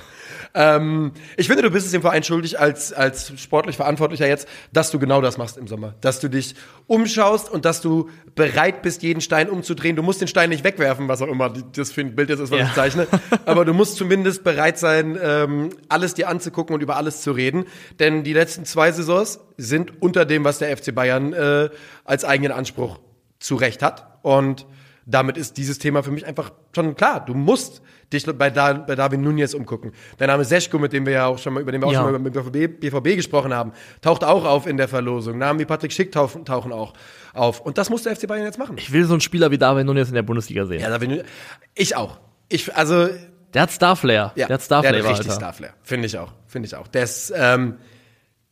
[0.55, 4.91] Ähm, ich finde, du bist es dem Verein schuldig, als, als sportlich Verantwortlicher jetzt, dass
[4.91, 5.95] du genau das machst im Sommer.
[6.01, 6.55] Dass du dich
[6.87, 9.97] umschaust und dass du bereit bist, jeden Stein umzudrehen.
[9.97, 12.51] Du musst den Stein nicht wegwerfen, was auch immer das für ein Bild jetzt ist,
[12.51, 12.67] was Ja.
[12.67, 13.07] ich zeichne.
[13.45, 17.65] Aber du musst zumindest bereit sein, ähm, alles dir anzugucken und über alles zu reden.
[17.99, 21.71] Denn die letzten zwei Saisons sind unter dem, was der FC Bayern äh,
[22.05, 22.99] als eigenen Anspruch
[23.39, 24.19] zu Recht hat.
[24.23, 24.67] Und
[25.07, 27.25] damit ist dieses Thema für mich einfach schon klar.
[27.25, 27.81] Du musst
[28.13, 29.93] dich bei, da, bei David Nunez umgucken.
[30.19, 32.03] Der Name Seschko, mit dem wir ja auch schon mal, über den wir auch Ja.
[32.03, 35.39] schon mal mit BVB, BVB gesprochen haben, taucht auch auf in der Verlosung.
[35.39, 36.93] Namen wie Patrick Schick tauchen, tauchen auch
[37.35, 37.61] auf.
[37.61, 38.77] Und das muss der FC Bayern jetzt machen.
[38.79, 40.81] Ich will so einen Spieler wie David Nunez in der Bundesliga sehen.
[40.81, 41.25] Ja, David Nunez,
[41.75, 42.19] ich auch.
[42.49, 43.09] Ich, also,
[43.55, 44.33] Der hat Starflair.
[44.37, 45.33] ja, der hat Starflair, der hat richtig.
[45.35, 45.75] Starflair.
[45.83, 46.33] Finde ich auch.
[46.47, 46.87] Finde ich auch.
[46.89, 47.75] Der ist ähm,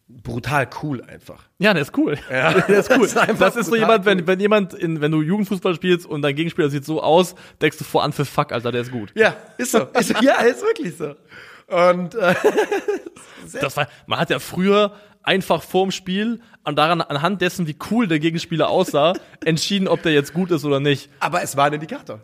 [0.08, 1.48] brutal cool einfach.
[1.58, 2.18] Ja, der ist cool.
[2.30, 2.52] Ja.
[2.60, 3.08] der ist cool.
[3.14, 4.26] Das ist Das ist so jemand, wenn, cool.
[4.26, 7.84] wenn jemand, in, wenn du Jugendfußball spielst und dein Gegenspieler sieht so aus, denkst du
[7.84, 9.12] vor an für Fuck, Alter, der ist gut.
[9.14, 9.86] Ja, ist so.
[9.98, 11.14] Ist, ja, ist wirklich so.
[11.66, 12.34] Und äh,
[13.60, 14.92] Das war, man hat ja früher
[15.22, 20.12] einfach vorm Spiel und daran, anhand dessen, wie cool der Gegenspieler aussah, entschieden, ob der
[20.12, 21.10] jetzt gut ist oder nicht.
[21.20, 22.20] aber es war ein Indikator.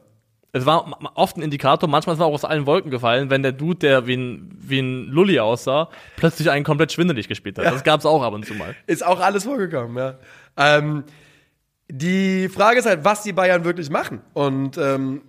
[0.52, 3.52] Es war oft ein Indikator, manchmal ist man auch aus allen Wolken gefallen, wenn der
[3.52, 7.66] Dude, der wie ein, wie ein Lulli aussah, plötzlich einen komplett schwindelig gespielt hat.
[7.66, 8.74] Das gab's auch ab und zu mal.
[8.86, 10.18] Ist auch alles vorgekommen, ja.
[10.56, 11.04] Ähm,
[11.88, 14.22] die Frage ist halt, was die Bayern wirklich machen.
[14.32, 15.22] Und ähm,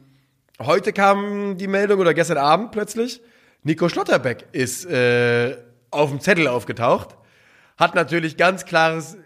[0.60, 3.22] heute kam die Meldung, oder gestern Abend plötzlich,
[3.64, 5.58] Nico Schlotterbeck ist äh,
[5.92, 7.16] auf dem Zettel aufgetaucht.
[7.78, 9.18] Hat natürlich ganz klares,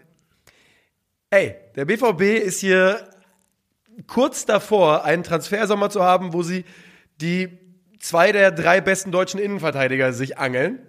[1.30, 2.98] ey, der BVB ist hier
[4.06, 6.64] kurz davor, einen Transfersommer zu haben, wo sie
[7.20, 7.58] die
[7.98, 10.80] zwei der drei besten deutschen Innenverteidiger sich angeln.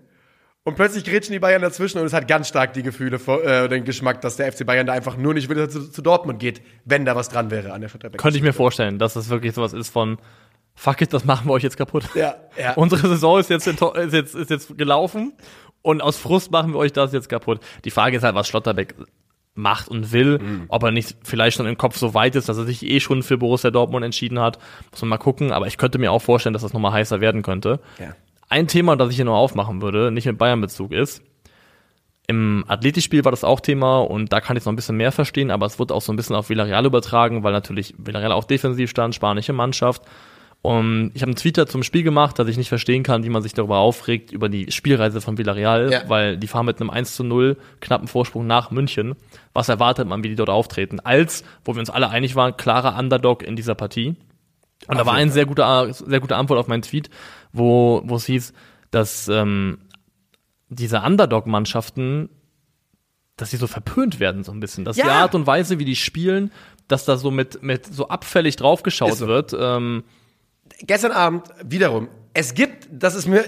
[0.64, 3.86] Und plötzlich grätschen die Bayern dazwischen und es hat ganz stark die Gefühle, äh, den
[3.86, 6.40] Geschmack, dass der FC Bayern da einfach nur nicht will, dass er zu, zu Dortmut
[6.40, 8.20] geht, wenn da was dran wäre an der Schlotterbeck.
[8.20, 10.18] Könnte ich mir vorstellen, dass das wirklich sowas ist von
[10.76, 12.04] Fuck it, das machen wir euch jetzt kaputt.
[12.14, 12.74] Ja, ja.
[12.76, 15.34] Unsere Saison ist jetzt, ist jetzt, ist jetzt gelaufen
[15.82, 17.62] und aus Frust machen wir euch das jetzt kaputt.
[17.86, 18.94] Die Frage ist halt, was Schlotterbeck
[19.58, 20.66] macht und will, Mhm.
[20.70, 23.24] ob er nicht vielleicht schon im Kopf so weit ist, dass er sich eh schon
[23.24, 24.60] für Borussia Dortmund entschieden hat.
[24.92, 27.42] Muss man mal gucken, aber ich könnte mir auch vorstellen, dass das nochmal heißer werden
[27.42, 27.80] könnte.
[28.00, 28.16] Ja.
[28.50, 31.22] Ein Thema, das ich hier noch aufmachen würde, nicht mit Bayern-Bezug ist,
[32.30, 35.14] im Athletikspiel war das auch Thema und da kann ich es noch ein bisschen mehr
[35.14, 38.44] verstehen, aber es wird auch so ein bisschen auf Villarreal übertragen, weil natürlich Villarreal auch
[38.44, 40.02] defensiv stand, spanische Mannschaft.
[40.64, 43.42] Und ich habe einen Twitter zum Spiel gemacht, dass ich nicht verstehen kann, wie man
[43.42, 46.10] sich darüber aufregt, über die Spielreise von Villarreal, Ja.
[46.10, 49.16] weil die fahren mit einem 1 zu 0 knappen Vorsprung nach München.
[49.54, 51.00] Was erwartet man, wie die dort auftreten?
[51.00, 54.16] Als, wo wir uns alle einig waren, klarer Underdog in dieser Partie.
[54.88, 57.10] Und da war eine sehr gute, sehr gute Antwort auf meinen Tweet,
[57.54, 58.52] wo, wo es hieß,
[58.92, 59.80] dass ähm,
[60.70, 62.30] diese Underdog-Mannschaften,
[63.38, 64.84] dass sie so verpönt werden so ein bisschen.
[64.86, 65.06] Dass Ja.
[65.06, 66.52] die Art und Weise, wie die spielen,
[66.88, 69.28] dass da so mit, mit so abfällig draufgeschaut so.
[69.28, 69.56] wird.
[69.58, 70.04] Ähm,
[70.82, 73.44] Gestern Abend wiederum, es gibt, das ist mir,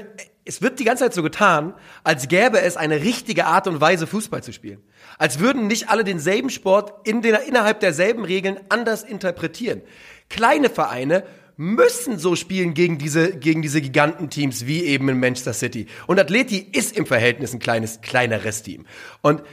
[0.46, 4.08] es wird die ganze Zeit so getan, als gäbe es eine richtige Art und Weise,
[4.08, 4.82] Fußball zu spielen.
[5.20, 9.84] Als würden nicht alle denselben Sport in den, innerhalb derselben Regeln anders interpretieren.
[10.28, 11.24] Kleine Vereine
[11.56, 15.88] müssen so spielen gegen diese, gegen diese Gigantenteams wie eben in Manchester City.
[16.08, 18.86] Und Atleti ist im Verhältnis ein kleines, kleineres Team.
[19.22, 19.44] Und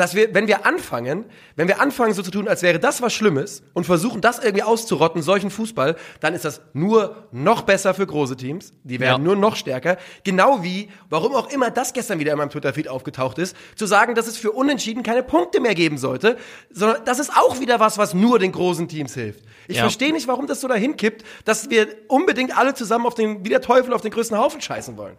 [0.00, 1.24] dass wir, wenn wir anfangen,
[1.56, 4.62] wenn wir anfangen so zu tun, als wäre das was Schlimmes und versuchen, das irgendwie
[4.62, 8.72] auszurotten, solchen Fußball, dann ist das nur noch besser für große Teams.
[8.82, 9.24] Die werden Ja.
[9.24, 9.96] nur noch stärker.
[10.24, 14.14] Genau wie, warum auch immer das gestern wieder in meinem Twitter-Feed aufgetaucht ist, zu sagen,
[14.14, 16.36] dass es für Unentschieden keine Punkte mehr geben sollte,
[16.72, 19.44] sondern das ist auch wieder was, was nur den großen Teams hilft.
[19.68, 19.82] Ich Ja.
[19.82, 23.50] verstehe nicht, warum das so dahin kippt, dass wir unbedingt alle zusammen auf den, wie
[23.50, 25.16] der Teufel auf den größten Haufen scheißen wollen.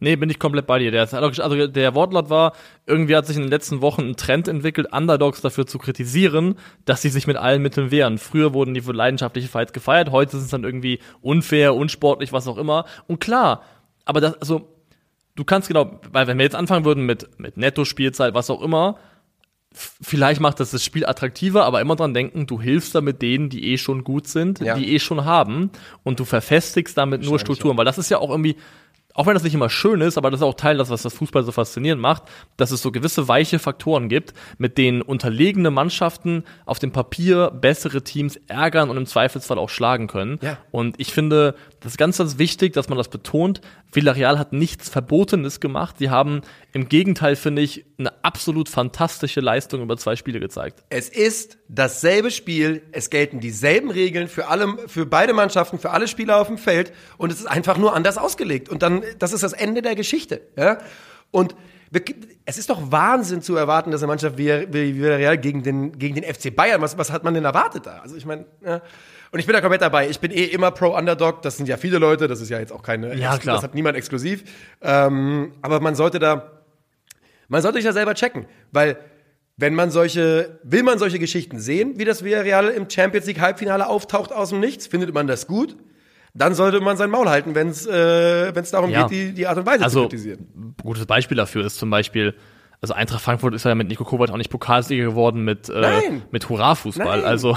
[0.00, 0.90] Nee, bin ich komplett bei dir.
[0.90, 2.54] Der, ist- also der Wortlaut war,
[2.86, 7.02] irgendwie hat sich in den letzten Wochen ein Trend entwickelt, Underdogs dafür zu kritisieren, dass
[7.02, 8.18] sie sich mit allen Mitteln wehren.
[8.18, 12.48] Früher wurden die für leidenschaftliche Fights gefeiert, heute sind es dann irgendwie unfair, unsportlich, was
[12.48, 12.86] auch immer.
[13.06, 13.62] Und klar,
[14.06, 14.68] aber das, also,
[15.36, 18.96] du kannst genau, weil wenn wir jetzt anfangen würden mit, mit Netto-Spielzeit, was auch immer,
[19.72, 23.70] vielleicht macht das das Spiel attraktiver, aber immer dran denken, du hilfst damit denen, die
[23.72, 24.74] eh schon gut sind, Ja.
[24.74, 25.70] die eh schon haben
[26.02, 28.56] und du verfestigst damit nur Strukturen, weil das ist ja auch irgendwie,
[29.20, 31.12] auch wenn das nicht immer schön ist, aber das ist auch Teil das, was das
[31.12, 32.22] Fußball so faszinierend macht,
[32.56, 38.00] dass es so gewisse weiche Faktoren gibt, mit denen unterlegene Mannschaften auf dem Papier bessere
[38.00, 40.38] Teams ärgern und im Zweifelsfall auch schlagen können.
[40.40, 40.56] Ja.
[40.70, 43.62] Und ich finde, das ist ganz, ganz wichtig, dass man das betont.
[43.90, 45.96] Villarreal hat nichts Verbotenes gemacht.
[45.98, 50.84] Sie haben im Gegenteil, finde ich, eine absolut fantastische Leistung über zwei Spiele gezeigt.
[50.90, 56.06] Es ist dasselbe Spiel, es gelten dieselben Regeln für alle, für beide Mannschaften, für alle
[56.06, 58.68] Spieler auf dem Feld und es ist einfach nur anders ausgelegt.
[58.68, 60.42] Und dann, das ist das Ende der Geschichte.
[60.56, 60.78] Ja?
[61.30, 61.54] Und
[62.44, 66.14] es ist doch Wahnsinn zu erwarten, dass eine Mannschaft wie, wie Villarreal gegen den, gegen
[66.14, 67.98] den FC Bayern, was, was hat man denn erwartet da?
[67.98, 68.80] Also ich meine, ja.
[69.32, 70.08] und ich bin da komplett dabei.
[70.08, 71.42] Ich bin eh immer pro Underdog.
[71.42, 72.28] Das sind ja viele Leute.
[72.28, 73.56] Das ist ja jetzt auch keine, Ja, klar.
[73.56, 74.44] das hat niemand exklusiv.
[74.82, 76.60] Ähm, aber man sollte da,
[77.48, 78.96] man sollte sich da selber checken, weil
[79.56, 83.88] wenn man solche, will man solche Geschichten sehen, wie das Villarreal im Champions League Halbfinale
[83.88, 85.76] auftaucht aus dem Nichts, findet man das gut,
[86.34, 89.02] dann sollte man sein Maul halten, wenn es äh, wenn's darum Ja.
[89.06, 90.74] geht, die, die Art und Weise zu Also, kritisieren.
[90.82, 92.34] gutes Beispiel dafür ist zum Beispiel,
[92.80, 96.22] also Eintracht Frankfurt ist ja mit Nico Kovac auch nicht Pokalsieger geworden mit, äh, Nein.
[96.30, 97.24] mit Hurra-Fußball.
[97.24, 97.56] Also,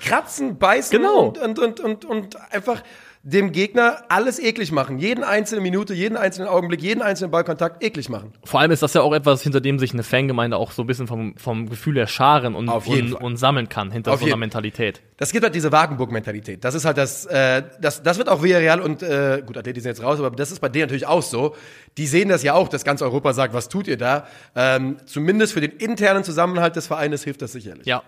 [0.00, 1.26] Kratzen, beißen Genau.
[1.26, 2.82] und, und, und, und, und einfach
[3.28, 5.00] dem Gegner alles eklig machen.
[5.00, 8.32] Jeden einzelne Minute, jeden einzelnen Augenblick, jeden einzelnen Ballkontakt eklig machen.
[8.44, 10.86] vor allem ist das ja auch etwas, hinter dem sich eine Fangemeinde auch so ein
[10.86, 14.20] bisschen vom, vom Gefühl der scharen und, Auf jeden und, und sammeln kann, hinter Auf
[14.20, 15.02] so einer jeden- Mentalität.
[15.16, 16.62] Das gibt halt diese Wagenburg-Mentalität.
[16.62, 19.88] Das ist halt das, äh, das, das wird auch Villarreal und, äh, gut, Atleti sind
[19.90, 21.56] jetzt raus, aber das ist bei denen natürlich auch so.
[21.98, 24.28] Die sehen das ja auch, dass ganz Europa sagt, was tut ihr da?
[24.54, 27.86] Ähm, zumindest für den internen Zusammenhalt des Vereines hilft das sicherlich.
[27.86, 28.04] Ja.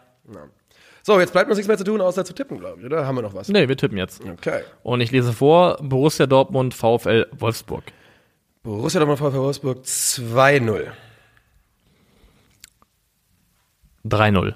[1.09, 3.07] So, jetzt bleibt uns nichts mehr zu tun, außer zu tippen, glaube ich, oder?
[3.07, 3.49] Haben wir noch was?
[3.49, 4.23] Nee, wir tippen jetzt.
[4.23, 4.61] Okay.
[4.83, 7.85] Und ich lese vor, Borussia Dortmund, VfL Wolfsburg.
[8.63, 10.89] Borussia Dortmund VfL Wolfsburg 2-0.
[14.05, 14.55] 3-0.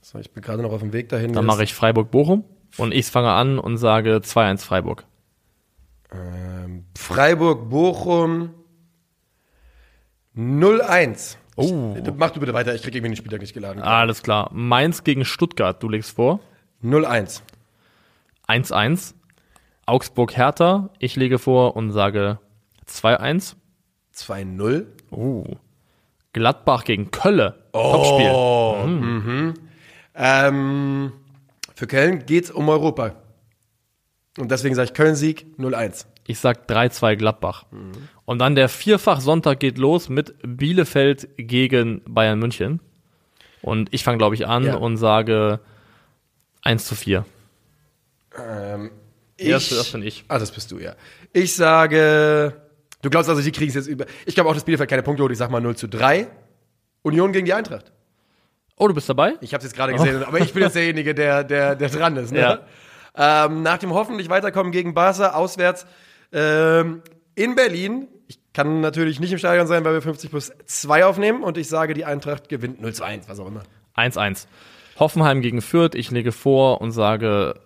[0.00, 1.34] So, ich bin gerade noch auf dem Weg dahin.
[1.34, 2.44] Dann mache ich Freiburg-Bochum
[2.78, 5.04] und ich fange an und sage 2-1 Freiburg.
[6.10, 8.54] Ähm, Freiburg, Bochum
[10.34, 11.36] 0-1.
[11.56, 11.94] Oh.
[11.96, 13.82] Ich- Mach du bitte weiter, ich krieg irgendwie den Spieltag nicht geladen.
[13.82, 14.50] Alles klar.
[14.52, 16.40] Mainz gegen Stuttgart, du legst vor.
[16.82, 17.42] 0-1.
[18.48, 19.14] 1-1.
[19.86, 22.38] Augsburg-Hertha, ich lege vor und sage
[22.86, 23.54] 2-1.
[24.14, 24.86] 2-0.
[25.10, 25.44] Uh.
[26.32, 27.64] Gladbach gegen Kölle.
[27.72, 28.30] Topspiel.
[28.34, 28.82] Oh.
[28.86, 29.54] Mhm.
[30.14, 31.12] Ähm,
[31.74, 33.12] für Köln geht's um Europa.
[34.38, 36.06] Und deswegen sage ich Köln-Sieg 0-1.
[36.26, 37.64] Ich sag 3-2 Gladbach.
[38.24, 42.80] Und dann der Vierfach-Sonntag geht los mit Bielefeld gegen Bayern München.
[43.60, 44.76] Und ich fange, glaube ich, an Ja.
[44.76, 45.60] und sage
[46.62, 47.24] 1 zu 4.
[48.38, 48.90] Ähm,
[49.38, 50.24] Ja, das- das bin ich.
[50.28, 50.94] Ah, das bist du, ja.
[51.32, 52.54] Ich sage,
[53.02, 54.06] du glaubst also, die kriegen es jetzt über.
[54.26, 55.32] Ich glaube auch, dass Bielefeld keine Punkte holt.
[55.32, 56.28] Ich sag mal 0 zu 3.
[57.02, 57.90] Union gegen die Eintracht.
[58.76, 59.34] Oh, du bist dabei?
[59.40, 62.16] Ich habe es jetzt gerade gesehen, aber ich bin jetzt derjenige, der, der, der dran
[62.16, 62.32] ist.
[62.32, 62.40] Ne?
[63.16, 63.44] Ja.
[63.46, 65.84] Ähm, nach dem hoffentlich weiterkommen gegen Barca auswärts
[66.34, 67.02] ähm,
[67.34, 68.08] in Berlin.
[68.26, 71.68] Ich kann natürlich nicht im Stadion sein, weil wir 50 plus 2 aufnehmen und ich
[71.68, 73.62] sage, die Eintracht gewinnt 0 zu 1, was auch immer.
[73.96, 74.46] 1-1.
[74.98, 77.60] Hoffenheim gegen Fürth, ich lege vor und sage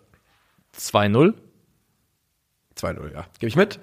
[0.77, 1.35] 2-0.
[2.77, 3.27] 2-0, ja.
[3.39, 3.77] Gebe ich mit.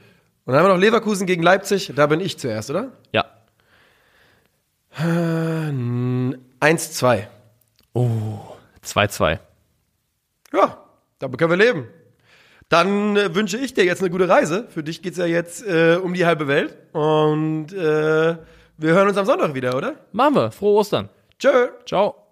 [0.45, 1.91] Und dann haben wir noch Leverkusen gegen Leipzig.
[1.95, 2.91] Da bin ich zuerst, oder?
[3.11, 3.25] Ja.
[4.97, 7.27] 1-2.
[8.83, 9.39] 2-2.
[10.53, 10.77] Ja,
[11.19, 11.87] damit können wir leben.
[12.69, 14.67] Dann äh, wünsche ich dir jetzt eine gute Reise.
[14.69, 16.77] Für dich geht's ja jetzt äh, um die halbe Welt.
[16.93, 18.37] Und äh,
[18.77, 19.95] wir hören uns am Sonntag wieder, oder?
[20.11, 20.51] Machen wir.
[20.51, 21.09] Frohe Ostern.
[21.39, 21.69] Tschö.
[21.85, 22.24] Ciao.